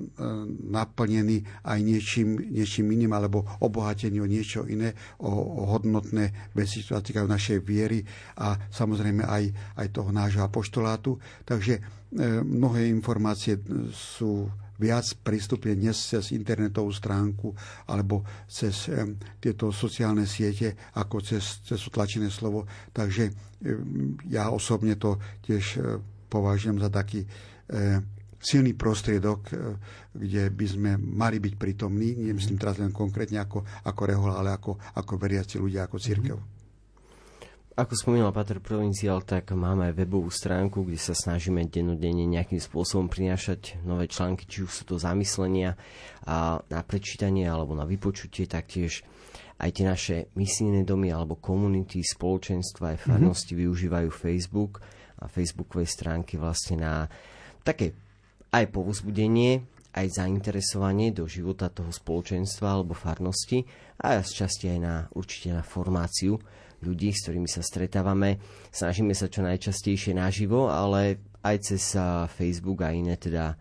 [0.71, 7.03] naplnený aj niečím, niečím iným alebo obohatený o niečo iné, o, o hodnotné veci, ktoré
[7.03, 7.99] týkajú našej viery
[8.39, 9.43] a samozrejme aj,
[9.75, 11.19] aj toho nášho apoštolátu.
[11.43, 11.81] Takže e,
[12.39, 13.59] mnohé informácie
[13.91, 14.47] sú
[14.79, 17.51] viac prístupne dnes cez internetovú stránku
[17.87, 22.67] alebo cez um, tieto sociálne siete ako cez, cez utlačené slovo.
[22.91, 27.23] Takže um, ja osobne to tiež uh, považujem za taký
[28.45, 29.49] silný prostriedok,
[30.13, 34.77] kde by sme mali byť prítomní, nemyslím teraz len konkrétne ako, ako rehol, ale ako,
[35.01, 36.37] ako veriaci ľudia, ako církev.
[36.37, 36.54] Mm-hmm.
[37.75, 43.11] Ako spomínal Pater Provinciál, tak máme aj webovú stránku, kde sa snažíme dennodenne nejakým spôsobom
[43.11, 45.75] prinášať nové články, či už sú to zamyslenia
[46.23, 49.03] a na prečítanie alebo na vypočutie, taktiež
[49.59, 53.03] aj tie naše misijné domy alebo komunity, spoločenstva aj mhm.
[53.11, 53.63] farnosti mm-hmm.
[53.67, 54.79] využívajú Facebook
[55.19, 57.11] a facebookové stránky vlastne na
[57.59, 57.91] také
[58.55, 59.67] aj povzbudenie,
[59.99, 63.67] aj zainteresovanie do života toho spoločenstva alebo farnosti
[63.99, 66.39] a z časti aj na určite na formáciu
[66.83, 68.41] ľudí, s ktorými sa stretávame.
[68.73, 71.95] Snažíme sa čo najčastejšie naživo, ale aj cez
[72.35, 73.55] Facebook a iné teda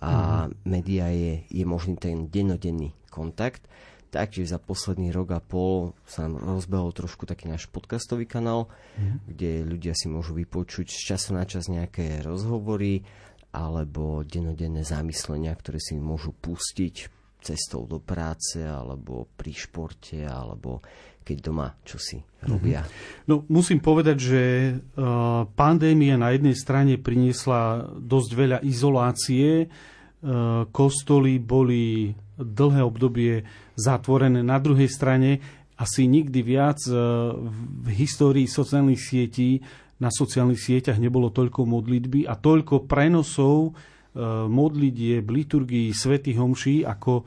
[0.00, 0.64] a mm.
[0.64, 3.68] média je, je možný ten dennodenný kontakt.
[4.10, 8.66] Taktiež za posledný rok a pol sa nám rozbehol trošku taký náš podcastový kanál,
[8.96, 9.28] mm.
[9.30, 13.04] kde ľudia si môžu vypočuť z času na čas nejaké rozhovory
[13.54, 20.80] alebo dennodenné zamyslenia, ktoré si môžu pustiť cestou do práce alebo pri športe alebo
[21.30, 22.82] keď doma čo si robia?
[23.30, 24.42] No, musím povedať, že
[24.74, 29.70] uh, pandémia na jednej strane priniesla dosť veľa izolácie.
[30.18, 33.46] Uh, kostoly boli dlhé obdobie
[33.78, 34.42] zatvorené.
[34.42, 35.38] Na druhej strane
[35.78, 39.62] asi nikdy viac uh, v histórii sociálnych sietí
[40.02, 43.76] na sociálnych sieťach nebolo toľko modlitby a toľko prenosov
[44.50, 47.22] modlitieb, liturgii, svätých homší, ako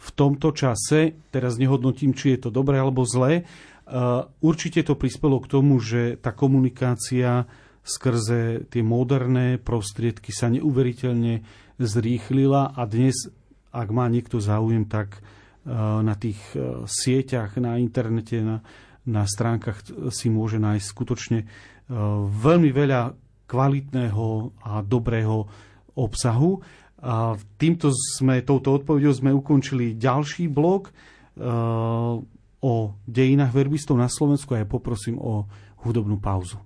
[0.00, 3.44] v tomto čase, teraz nehodnotím, či je to dobré alebo zlé,
[4.40, 7.44] určite to prispelo k tomu, že tá komunikácia
[7.84, 11.44] skrze tie moderné prostriedky sa neuveriteľne
[11.76, 13.28] zrýchlila a dnes,
[13.72, 15.20] ak má niekto záujem, tak
[15.68, 16.40] na tých
[16.88, 18.64] sieťach, na internete, na,
[19.04, 21.38] na stránkach si môže nájsť skutočne
[22.40, 23.12] veľmi veľa
[23.50, 24.26] kvalitného
[24.64, 25.44] a dobrého
[25.98, 26.62] obsahu.
[27.00, 32.20] A týmto sme, touto odpovedou sme ukončili ďalší blok uh,
[32.60, 32.74] o
[33.08, 35.48] dejinách verbistov na Slovensku a ja poprosím o
[35.80, 36.60] hudobnú pauzu.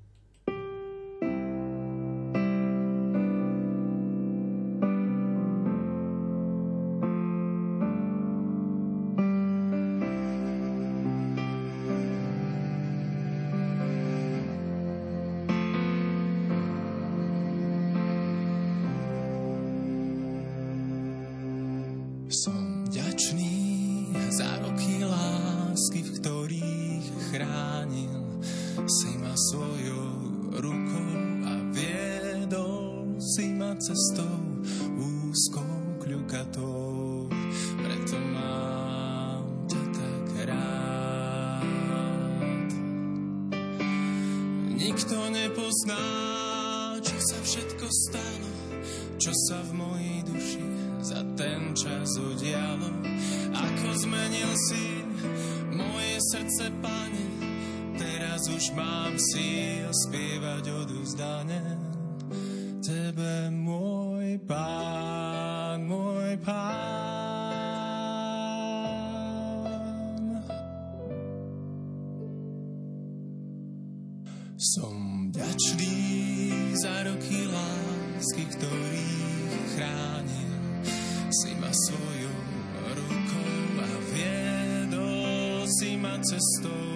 [86.25, 86.89] Cestou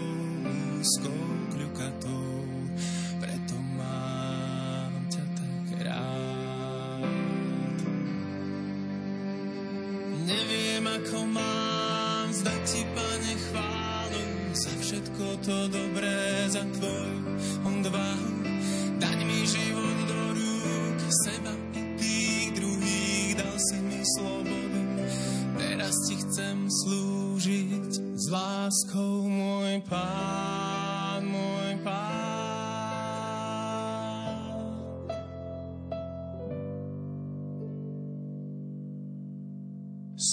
[0.81, 2.49] úzkou kľukatou.
[3.21, 7.05] Preto mám ťa tak rád.
[10.25, 14.25] Neviem, ako mám zdať ti, pane, chválu
[14.57, 17.18] za všetko to dobré, za tvoju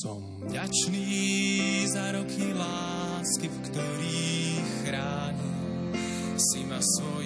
[0.06, 0.22] Som
[0.54, 7.25] ďačný za roky lásky, v ktorých chránil si ma svojou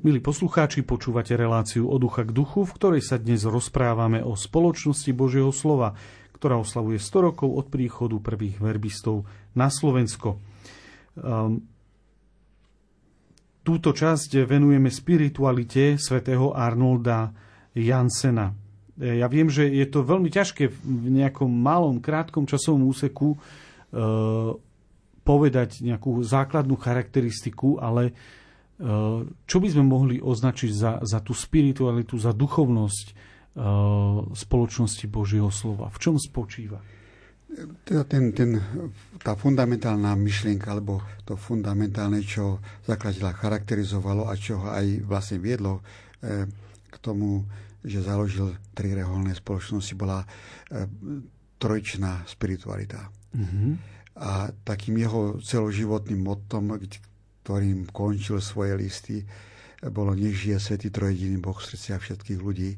[0.00, 5.12] Milí poslucháči, počúvate reláciu od ducha k duchu, v ktorej sa dnes rozprávame o spoločnosti
[5.12, 5.92] Božieho slova,
[6.32, 10.40] ktorá oslavuje 100 rokov od príchodu prvých verbistov na Slovensko.
[11.20, 11.68] Um,
[13.60, 17.36] túto časť venujeme spiritualite svätého Arnolda
[17.76, 18.56] Jansena.
[18.96, 24.56] Ja viem, že je to veľmi ťažké v nejakom malom, krátkom časovom úseku uh,
[25.28, 28.16] povedať nejakú základnú charakteristiku, ale
[29.44, 33.06] čo by sme mohli označiť za, za tú spiritualitu, za duchovnosť
[34.32, 35.92] spoločnosti Božieho slova?
[35.92, 36.80] V čom spočíva?
[37.82, 38.56] Teda ten, ten,
[39.20, 45.82] tá fundamentálna myšlienka, alebo to fundamentálne, čo zakladateľa charakterizovalo a čo ho aj vlastne viedlo
[46.22, 46.46] e,
[46.88, 47.42] k tomu,
[47.82, 50.22] že založil tri reholné spoločnosti, bola
[51.60, 53.10] trojčná spiritualita.
[53.36, 53.72] Mm-hmm.
[54.20, 56.76] A takým jeho celoživotným motom,
[57.42, 59.24] ktorým končil svoje listy,
[59.88, 62.76] bolo nech žije Svetý Trojediný Boh v srdciach všetkých ľudí,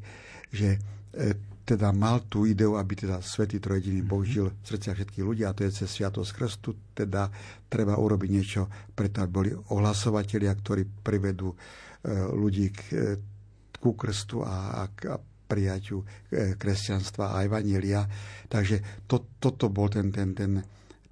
[0.55, 0.79] že
[1.11, 1.35] e,
[1.67, 4.31] teda mal tú ideu, aby teda Svetý Trojediný Boh mhm.
[4.31, 7.27] žil v srdciach všetkých ľudí a to je cez Sviatosť Krstu, teda
[7.67, 11.57] treba urobiť niečo preto, aby boli ohlasovatelia, ktorí privedú e,
[12.31, 13.07] ľudí k, e,
[13.83, 15.15] ku krstu a, a
[15.53, 15.99] prijaťu
[16.57, 18.07] kresťanstva a evanielia.
[18.47, 20.57] Takže to, toto bol ten, ten, ten,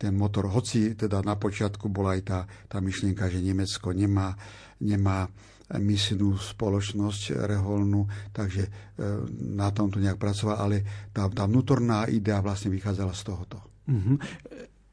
[0.01, 0.49] ten motor.
[0.49, 2.39] Hoci teda na počiatku bola aj tá,
[2.73, 4.33] tá myšlienka, že Nemecko nemá,
[4.81, 5.29] nemá
[5.77, 8.71] misijnú spoločnosť reholnú, takže e,
[9.55, 10.83] na tom to nejak pracoval, ale
[11.15, 13.59] tá, tá vnútorná idea vlastne vychádzala z tohoto.
[13.87, 14.17] Mm-hmm.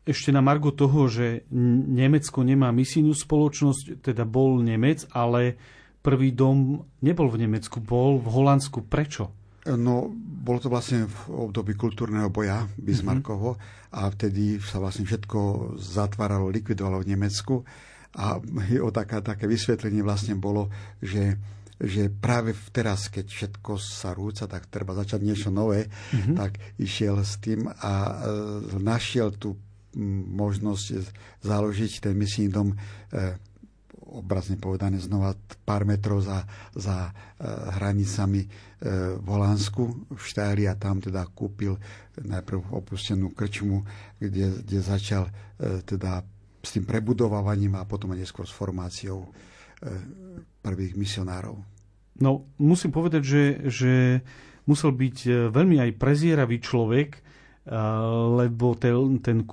[0.08, 1.50] Ešte na margo toho, že
[1.92, 5.58] Nemecko nemá misijnú spoločnosť, teda bol Nemec, ale
[6.00, 8.86] prvý dom nebol v Nemecku, bol v Holandsku.
[8.88, 9.37] Prečo?
[9.76, 14.00] No, bolo to vlastne v období kultúrneho boja Bismarckovho mm-hmm.
[14.00, 17.68] a vtedy sa vlastne všetko zatváralo, likvidovalo v Nemecku
[18.16, 18.40] a
[18.80, 20.72] o taká, také vysvetlenie vlastne bolo,
[21.04, 21.36] že
[21.78, 26.34] že práve teraz, keď všetko sa rúca, tak treba začať niečo nové, mm-hmm.
[26.34, 28.14] tak išiel s tým a e,
[28.82, 29.54] našiel tú
[30.34, 30.86] možnosť
[31.46, 32.78] založiť ten misijný dom e,
[34.08, 35.36] obrazne povedané znova
[35.68, 37.12] pár metrov za, za e,
[37.78, 38.48] hranicami e,
[39.20, 39.84] v Holandsku,
[40.16, 41.76] v Štári a tam teda kúpil
[42.18, 43.84] najprv opustenú krčmu,
[44.18, 46.24] kde, kde začal e, teda
[46.64, 49.30] s tým prebudovávaním a potom aj neskôr s formáciou
[50.66, 51.62] prvých misionárov.
[52.18, 53.94] No, musím povedať, že, že
[54.66, 57.22] musel byť veľmi aj prezieravý človek,
[58.42, 59.46] lebo ten, ten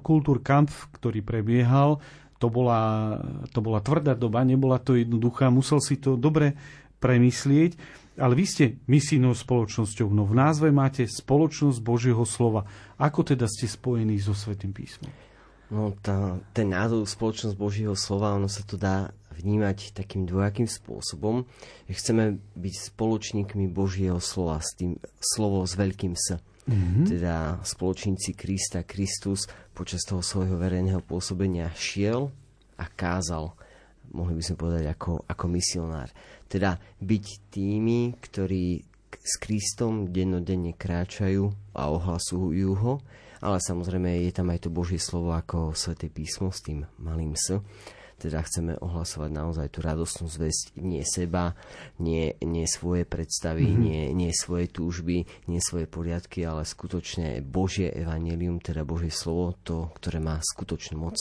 [0.00, 2.00] kultúrkampf, ktorý prebiehal,
[2.38, 3.16] to bola,
[3.54, 6.58] to bola tvrdá doba, nebola to jednoduchá, musel si to dobre
[6.98, 8.02] premyslieť.
[8.14, 12.62] Ale vy ste misijnou spoločnosťou, no v názve máte spoločnosť Božieho slova.
[12.94, 15.10] Ako teda ste spojení so Svetým písmom?
[15.74, 21.48] No, tá, ten názov Spoločnosť Božího slova, ono sa to dá vnímať takým dvojakým spôsobom,
[21.90, 26.38] že chceme byť spoločníkmi Božieho slova, s tým slovo s veľkým S.
[26.64, 27.04] Mm-hmm.
[27.04, 29.44] Teda spoločníci Krista, Kristus
[29.76, 32.32] počas toho svojho verejného pôsobenia šiel
[32.80, 33.52] a kázal,
[34.16, 36.08] mohli by sme povedať ako, ako misionár.
[36.48, 38.80] Teda byť tými, ktorí
[39.14, 42.94] s Kristom dennodenne kráčajú a ohlasujú ho,
[43.44, 47.60] ale samozrejme je tam aj to Božie slovo ako Sveté písmo s tým malým S.
[48.14, 51.58] Teda chceme ohlasovať naozaj tú radostnú zväzť nie seba,
[51.98, 53.82] nie, nie svoje predstavy, mm-hmm.
[53.82, 59.90] nie, nie svoje túžby, nie svoje poriadky, ale skutočne Božie evanelium, teda Božie slovo, to,
[59.98, 61.16] ktoré má skutočnú moc.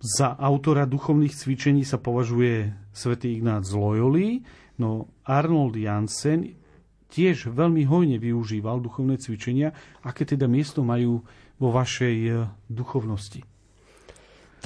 [0.00, 4.44] Za autora duchovných cvičení sa považuje svätý Ignác z Loyoli,
[4.76, 6.60] no Arnold Jansen
[7.08, 9.72] tiež veľmi hojne využíval duchovné cvičenia.
[10.04, 11.24] Aké teda miesto majú
[11.56, 12.32] vo vašej e,
[12.68, 13.40] duchovnosti?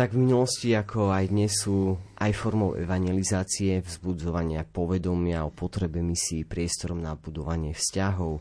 [0.01, 6.49] Tak v minulosti, ako aj dnes sú aj formou evangelizácie, vzbudzovania povedomia o potrebe misií,
[6.49, 8.41] priestorom na budovanie vzťahov,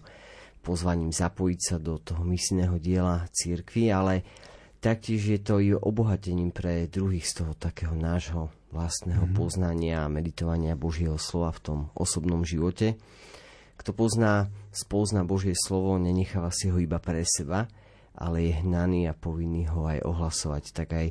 [0.64, 4.24] pozvaním zapojiť sa do toho misijného diela církvy, ale
[4.80, 9.36] taktiež je to i obohatením pre druhých z toho takého nášho vlastného mm-hmm.
[9.36, 12.96] poznania a meditovania Božieho slova v tom osobnom živote.
[13.76, 17.68] Kto pozná, spozná Božie slovo, nenecháva si ho iba pre seba,
[18.20, 20.64] ale je hnaný a povinný ho aj ohlasovať.
[20.76, 21.08] Tak aj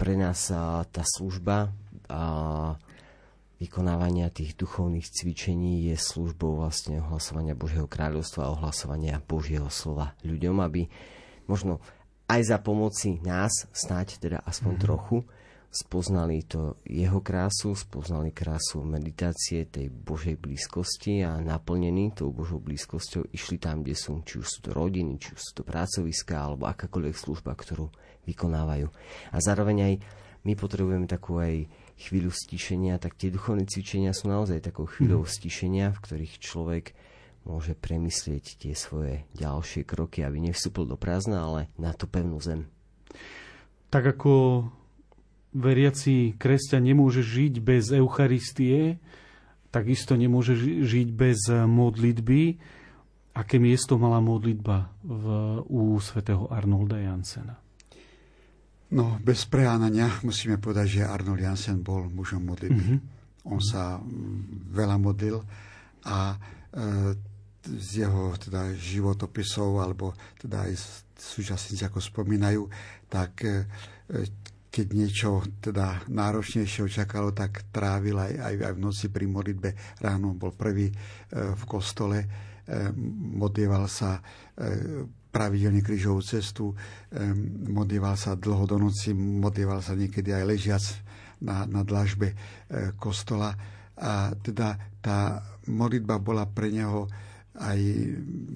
[0.00, 0.48] pre nás
[0.88, 1.76] tá služba
[2.08, 2.22] a
[3.60, 10.64] vykonávania tých duchovných cvičení je službou vlastne ohlasovania Božieho kráľovstva a ohlasovania Božieho slova ľuďom,
[10.64, 10.88] aby
[11.44, 11.84] možno
[12.32, 14.86] aj za pomoci nás, snáď teda aspoň mm-hmm.
[14.88, 15.16] trochu,
[15.68, 23.28] spoznali to jeho krásu, spoznali krásu meditácie tej Božej blízkosti a naplnení tou Božou blízkosťou
[23.36, 26.64] išli tam, kde sú, či už sú to rodiny, či už sú to pracoviská alebo
[26.64, 27.92] akákoľvek služba, ktorú
[28.26, 28.88] vykonávajú.
[29.32, 29.94] A zároveň aj
[30.44, 31.68] my potrebujeme takú aj
[32.00, 35.30] chvíľu stíšenia, tak tie duchovné cvičenia sú naozaj takou chvíľou mm.
[35.30, 36.96] stíšenia, v ktorých človek
[37.44, 42.68] môže premyslieť tie svoje ďalšie kroky, aby nevstúpil do prázdna, ale na tú pevnú zem.
[43.92, 44.64] Tak ako
[45.52, 48.96] veriaci kresťan nemôže žiť bez Eucharistie,
[49.68, 52.56] takisto nemôže žiť bez modlitby.
[53.30, 55.24] Aké miesto mala modlitba v,
[55.68, 57.59] u svätého Arnolda Jansena?
[58.90, 62.82] No, bez prehánania musíme povedať, že Arnold Jansen bol mužom modlitby.
[62.82, 63.46] Mm-hmm.
[63.46, 64.02] On sa
[64.74, 65.38] veľa modlil
[66.04, 66.38] a e,
[67.64, 70.74] z jeho teda, životopisov, alebo teda aj
[71.14, 72.66] súčasníci, ako spomínajú,
[73.06, 73.62] tak e,
[74.70, 79.70] keď niečo teda náročnejšie očakalo, tak trávil aj, aj, aj v noci pri modlitbe.
[79.98, 80.94] Ráno bol prvý e,
[81.34, 82.26] v kostole, e,
[83.38, 84.22] modlieval sa e,
[85.30, 86.74] pravidelne krížovú cestu,
[87.70, 90.84] modlieval sa dlho do noci, modlieval sa niekedy aj ležiac
[91.40, 92.36] na, na dlažbe e,
[92.98, 93.54] kostola.
[93.94, 95.40] A teda tá
[95.70, 97.06] modlitba bola pre neho
[97.56, 97.78] aj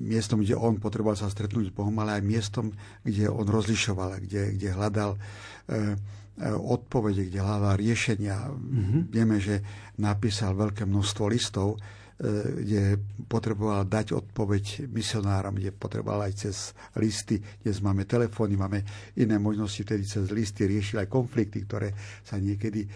[0.02, 2.74] miestom, kde on potreboval sa stretnúť s Bohom, ale aj miestom,
[3.06, 5.16] kde on rozlišoval, kde, kde hľadal
[5.64, 5.96] E,
[6.36, 8.36] e, odpovede, kde hľadá riešenia.
[8.52, 9.00] Mm-hmm.
[9.08, 9.64] Vieme, že
[9.96, 11.80] napísal veľké množstvo listov
[12.20, 16.56] kde potreboval dať odpoveď misionárom, kde potreboval aj cez
[16.94, 17.42] listy.
[17.62, 18.86] Dnes máme telefóny, máme
[19.18, 21.90] iné možnosti, vtedy cez listy riešili aj konflikty, ktoré
[22.22, 22.86] sa niekedy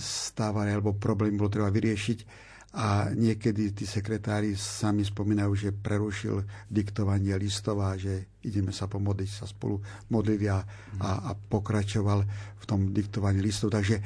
[0.00, 7.34] stávali, alebo problémy bolo treba vyriešiť a niekedy tí sekretári sami spomínajú, že prerušil diktovanie
[7.34, 9.82] listov a že ideme sa pomodliť, sa spolu
[10.14, 10.62] modlili a,
[11.02, 12.22] a, a pokračoval
[12.62, 13.74] v tom diktovaní listov.
[13.74, 14.02] Takže e,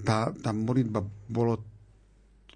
[0.00, 1.77] tá, tá modlitba bolo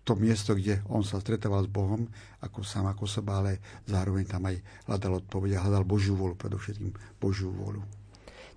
[0.02, 2.10] to miesto, kde on sa stretával s Bohom,
[2.42, 4.58] ako sám ako seba, ale zároveň tam aj
[4.90, 6.90] hľadal odpoveď a hľadal Božiu volu, predovšetkým
[7.22, 7.86] Božiu volu.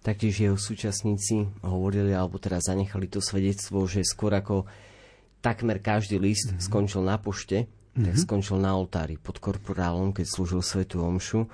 [0.01, 4.65] Taktiež jeho súčasníci hovorili, alebo teraz zanechali to svedectvo, že skôr ako
[5.41, 6.65] takmer každý list mm-hmm.
[6.65, 8.05] skončil na pošte, mm-hmm.
[8.05, 8.22] tak mhm.
[8.26, 11.45] skončil na oltári pod korporálom, keď slúžil Svetu Omšu.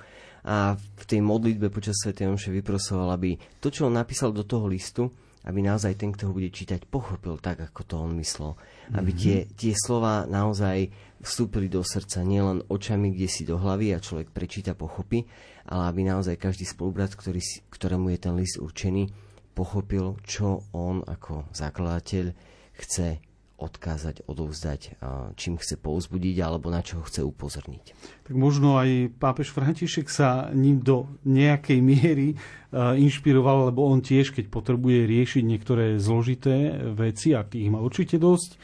[0.42, 4.66] A v tej modlitbe počas Svetej Omše vyprosoval, aby to, čo on napísal do toho
[4.66, 5.12] listu,
[5.42, 8.54] aby naozaj ten, kto ho bude čítať, pochopil tak, ako to on myslel.
[8.94, 9.22] Aby mm-hmm.
[9.22, 14.30] tie, tie slova naozaj vstúpili do srdca, nielen očami, kde si do hlavy a človek
[14.30, 15.26] prečíta, pochopí,
[15.66, 19.10] ale aby naozaj každý spolubrat, ktorý, ktorému je ten list určený,
[19.54, 22.34] pochopil, čo on ako zakladateľ
[22.78, 23.31] chce
[23.62, 24.98] odkázať, odovzdať,
[25.38, 27.94] čím chce pouzbudiť alebo na čo chce upozorniť.
[28.26, 32.34] Tak možno aj pápež František sa ním do nejakej miery
[32.74, 38.58] inšpiroval, lebo on tiež, keď potrebuje riešiť niektoré zložité veci, a tých má určite dosť,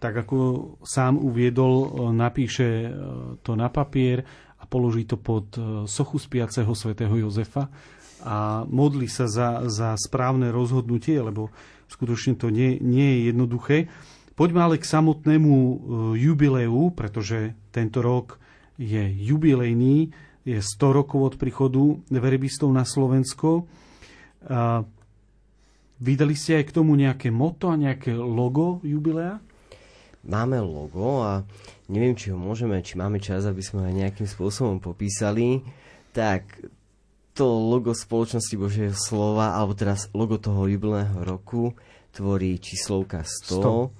[0.00, 0.36] tak ako
[0.82, 2.88] sám uviedol, napíše
[3.44, 4.24] to na papier
[4.58, 5.54] a položí to pod
[5.84, 7.68] sochu spiaceho svätého Jozefa
[8.24, 11.48] a modli sa za, za správne rozhodnutie, lebo
[11.88, 13.88] skutočne to nie, nie je jednoduché.
[14.40, 15.74] Poďme ale k samotnému e,
[16.24, 18.40] jubileu, pretože tento rok
[18.80, 20.16] je jubilejný,
[20.48, 23.68] je 100 rokov od príchodu verbistov na Slovensko.
[24.48, 24.88] A
[26.00, 29.44] vydali ste aj k tomu nejaké moto a nejaké logo jubilea?
[30.24, 31.44] Máme logo a
[31.92, 35.60] neviem, či ho môžeme, či máme čas, aby sme ho nejakým spôsobom popísali.
[36.16, 36.48] Tak
[37.36, 41.76] to logo spoločnosti Božieho slova, alebo teraz logo toho jubilného roku,
[42.16, 43.99] tvorí číslovka 100.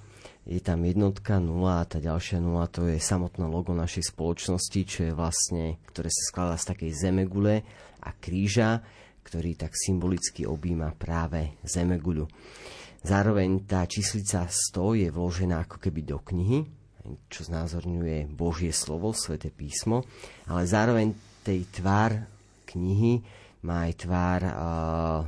[0.51, 4.99] je tam jednotka, nula a tá ďalšia nula to je samotné logo našej spoločnosti, čo
[5.07, 7.63] je vlastne, ktoré sa skladá z takej zemegule
[8.03, 8.83] a kríža,
[9.23, 12.27] ktorý tak symbolicky objíma práve zemeguľu.
[12.99, 16.67] Zároveň tá číslica 100 je vložená ako keby do knihy,
[17.31, 20.03] čo znázorňuje Božie slovo, Svete písmo,
[20.51, 21.15] ale zároveň
[21.47, 22.27] tej tvár
[22.67, 23.23] knihy
[23.61, 24.53] má aj tvár uh,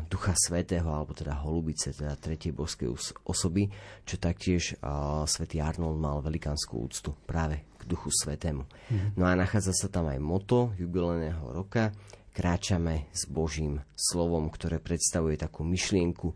[0.09, 2.89] Ducha Svetého, alebo teda holubice, teda tretej božskej
[3.29, 3.69] osoby,
[4.05, 8.65] čo taktiež uh, svätý Arnold mal velikánsku úctu práve k Duchu Svetému.
[8.89, 9.13] Mm.
[9.13, 11.93] No a nachádza sa tam aj moto jubilejného roka,
[12.33, 16.33] kráčame s Božím slovom, ktoré predstavuje takú myšlienku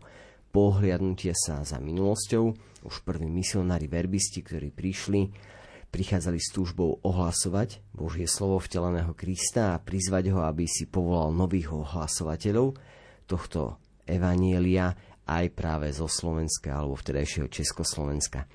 [0.48, 2.44] pohliadnutia sa za minulosťou.
[2.86, 5.28] Už prví misionári verbisti, ktorí prišli,
[5.88, 11.72] prichádzali s túžbou ohlasovať Božie slovo vteleného Krista a prizvať ho, aby si povolal nových
[11.72, 12.76] ohlasovateľov
[13.28, 14.96] tohto evanielia
[15.28, 18.48] aj práve zo Slovenska alebo vtedajšieho Československa.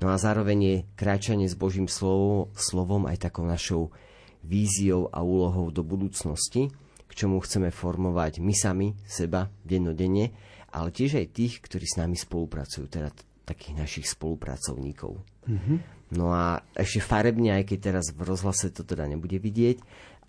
[0.00, 3.92] No a zároveň je kráčanie s Božím slovom, slovom aj takou našou
[4.40, 6.72] víziou a úlohou do budúcnosti,
[7.10, 10.32] k čomu chceme formovať my sami, seba, dennodenne,
[10.70, 13.10] ale tiež aj tých, ktorí s nami spolupracujú, teda
[13.44, 15.18] takých našich spolupracovníkov.
[15.50, 15.99] Mm-hmm.
[16.10, 19.78] No a ešte farebne, aj keď teraz v rozhlase to teda nebude vidieť,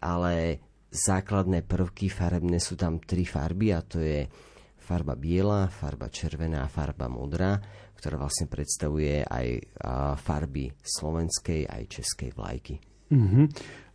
[0.02, 0.62] ale
[0.94, 4.28] základné prvky farebné sú tam tri farby a to je
[4.82, 7.58] farba biela, farba červená a farba modrá,
[7.96, 9.48] ktorá vlastne predstavuje aj
[10.22, 12.76] farby slovenskej aj českej vlajky.
[13.10, 13.46] Mm-hmm.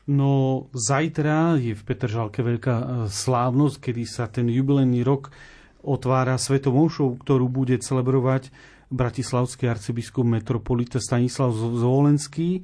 [0.07, 5.35] No zajtra je v Petržalke veľká e, slávnosť, kedy sa ten jubilejný rok
[5.83, 8.55] otvára Svetou ktorú bude celebrovať
[8.91, 12.63] bratislavský arcibiskup metropolita Stanislav Zvolenský.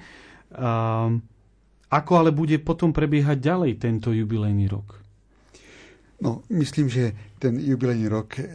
[1.92, 5.02] Ako ale bude potom prebiehať ďalej tento jubilejný rok?
[6.22, 8.46] No, myslím, že ten jubilejný rok e,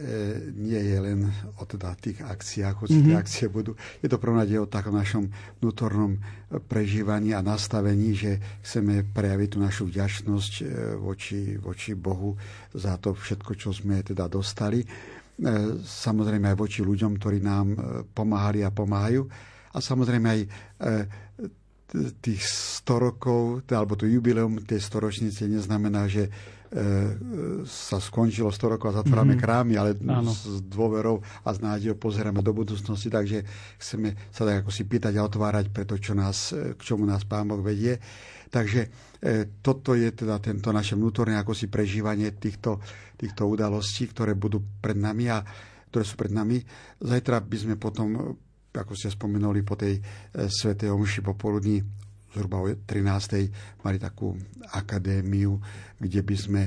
[0.56, 1.28] nie je len
[1.60, 3.04] o teda tých akciách, hoci mm-hmm.
[3.12, 3.20] tie mhm.
[3.20, 3.76] akcie budú.
[4.00, 5.28] Je to prvom o takom našom
[5.60, 6.16] vnútornom
[6.64, 10.66] prežívaní a nastavení, že chceme prejaviť tú našu vďačnosť e,
[10.96, 12.40] voči, voči Bohu
[12.72, 14.80] za to všetko, čo sme teda dostali.
[15.38, 17.78] E, samozrejme aj voči ľuďom, ktorí nám e,
[18.10, 19.22] pomáhali a pomáhajú.
[19.70, 20.48] A samozrejme aj e,
[22.18, 22.42] tých
[22.82, 26.28] 100 rokov, alebo to jubileum tej storočnice neznamená, že
[27.64, 29.48] sa skončilo 100 rokov a zatvárame mm-hmm.
[29.48, 30.28] krámy, ale Áno.
[30.28, 33.40] s dôverou a s nádejou pozeráme do budúcnosti, takže
[33.80, 37.24] chceme sa tak ako si pýtať a otvárať pre to, čo nás, k čomu nás
[37.24, 37.96] Pán Boh vedie.
[38.48, 38.80] Takže
[39.20, 42.80] e, toto je teda tento naše vnútorné ako si prežívanie týchto,
[43.18, 45.42] týchto udalostí, ktoré budú pred nami a
[45.90, 46.62] ktoré sú pred nami.
[47.02, 48.38] Zajtra by sme potom
[48.78, 49.98] ako ste spomenuli, po tej
[50.30, 51.82] svetej omši popoludní
[52.30, 53.82] zhruba o 13.
[53.82, 54.36] mali takú
[54.70, 55.58] akadémiu,
[55.98, 56.62] kde by sme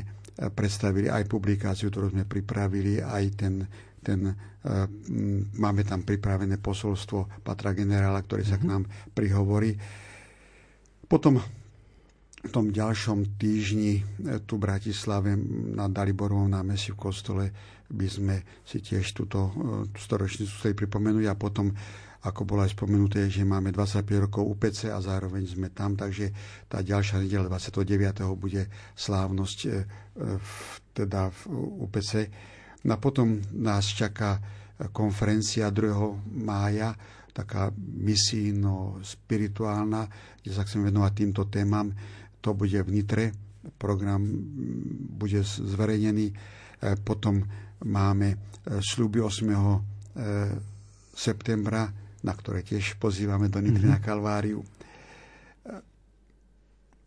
[0.52, 3.53] predstavili aj publikáciu, ktorú sme pripravili, aj ten,
[4.02, 4.19] ten
[5.57, 8.72] máme tam pripravené posolstvo Patra generála, ktorý sa k mhm.
[8.73, 8.84] nám
[9.14, 9.78] prihovorí.
[11.06, 11.38] Potom
[12.41, 14.01] v tom ďalšom týždni
[14.49, 15.38] tu v Bratislave
[15.77, 17.45] na Daliborovom námestí v kostole
[17.91, 18.35] by sme
[18.65, 19.53] si tiež túto
[19.93, 21.69] storočnicu chceli pripomenúť a potom
[22.22, 26.30] ako bolo aj spomenuté, že máme 25 rokov UPC a zároveň sme tam, takže
[26.69, 27.81] tá ďalšia nedela 29.
[28.38, 29.81] bude slávnosť e,
[30.93, 31.41] teda v
[31.89, 32.30] UPC.
[32.85, 34.38] No a potom nás čaká
[34.93, 36.45] konferencia 2.
[36.45, 36.93] mája,
[37.34, 40.05] taká misijno-spirituálna,
[40.45, 41.89] kde sa chcem venovať týmto témam.
[42.41, 43.26] To bude v Nitre,
[43.77, 44.26] program
[45.15, 46.27] bude zverejnený.
[46.30, 46.35] E,
[47.01, 47.41] potom
[47.81, 48.38] máme
[48.81, 49.49] sluby 8.
[51.18, 51.89] septembra
[52.22, 53.97] na ktoré tiež pozývame do Nitry mm-hmm.
[53.97, 54.61] na Kalváriu.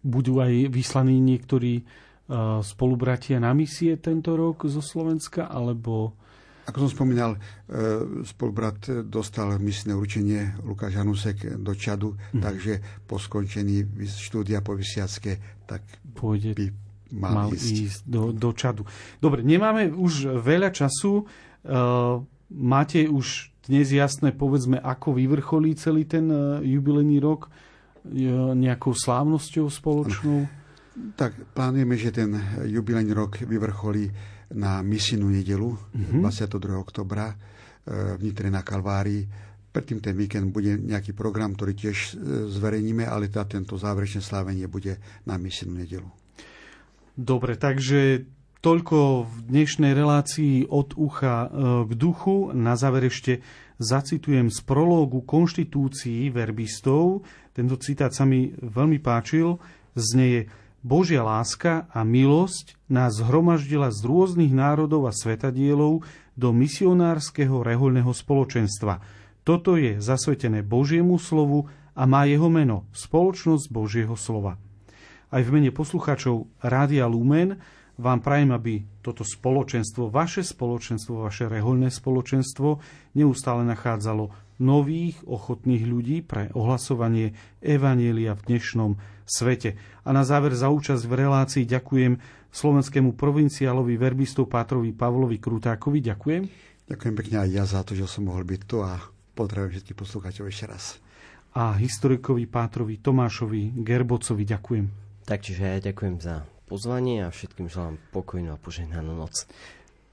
[0.04, 1.80] Budú aj vyslaní niektorí
[2.60, 6.18] spolubratia na misie tento rok zo Slovenska, alebo...
[6.64, 12.40] Ako som spomínal, uh, spolubrat dostal misné určenie Lukáš Hanusek do Čadu, mm.
[12.40, 12.72] takže
[13.04, 15.84] po skončení štúdia po Vysiacké, tak
[16.16, 16.66] Pôjde, by
[17.16, 18.88] mal, mal ísť, ísť do, do Čadu.
[19.20, 21.28] Dobre, nemáme už veľa času.
[21.64, 27.48] Uh, máte už dnes jasné, povedzme, ako vyvrcholí celý ten e, jubilejný rok
[28.04, 30.44] nejakou slávnosťou spoločnou?
[31.16, 32.36] Tak plánujeme, že ten
[32.68, 34.12] jubilejný rok vyvrcholí
[34.54, 36.22] na misijnú nedelu mm-hmm.
[36.22, 36.78] 22.
[36.78, 37.36] oktobra e,
[38.16, 39.26] v Nitre na Kalvárii.
[39.74, 42.10] Predtým ten víkend bude nejaký program, ktorý tiež e,
[42.48, 46.08] zverejníme, ale tá, tento záverečné slávenie bude na misijnú nedelu.
[47.14, 48.26] Dobre, takže
[48.64, 51.48] Toľko v dnešnej relácii od ucha e,
[51.84, 52.48] k duchu.
[52.56, 53.44] Na záver ešte
[53.76, 57.28] zacitujem z prológu konštitúcií verbistov.
[57.52, 59.60] Tento citát sa mi veľmi páčil.
[59.92, 60.48] Znieje
[60.84, 66.04] Božia láska a milosť nás zhromaždila z rôznych národov a svetadielov
[66.36, 69.00] do misionárskeho rehoľného spoločenstva.
[69.48, 74.60] Toto je zasvetené Božiemu slovu a má jeho meno Spoločnosť Božieho slova.
[75.32, 77.56] Aj v mene poslucháčov Rádia Lumen
[77.96, 82.82] vám prajem, aby toto spoločenstvo, vaše spoločenstvo, vaše rehoľné spoločenstvo
[83.16, 89.74] neustále nachádzalo nových, ochotných ľudí pre ohlasovanie Evanielia v dnešnom svete.
[90.04, 92.20] A na záver za účasť v relácii ďakujem
[92.54, 95.98] slovenskému provinciálovi verbistov Pátrovi Pavlovi Krutákovi.
[96.04, 96.42] Ďakujem.
[96.84, 99.00] Ďakujem pekne aj ja za to, že som mohol byť tu a
[99.34, 100.84] potrebujem všetkých poslúchať ešte raz.
[101.54, 104.86] A historikovi Pátrovi Tomášovi Gerbocovi ďakujem.
[105.24, 109.48] Tak, čiže ja ďakujem za pozvanie a všetkým želám pokojnú a požehnanú noc.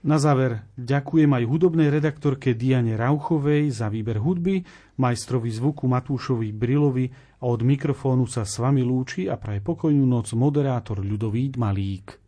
[0.02, 4.66] Na záver ďakujem aj hudobnej redaktorke Diane Rauchovej za výber hudby,
[4.98, 7.06] majstrovi zvuku Matúšovi Brilovi
[7.38, 12.21] a od mikrofónu sa s vami lúči a praje pokojnú noc moderátor Ľudovít Malík.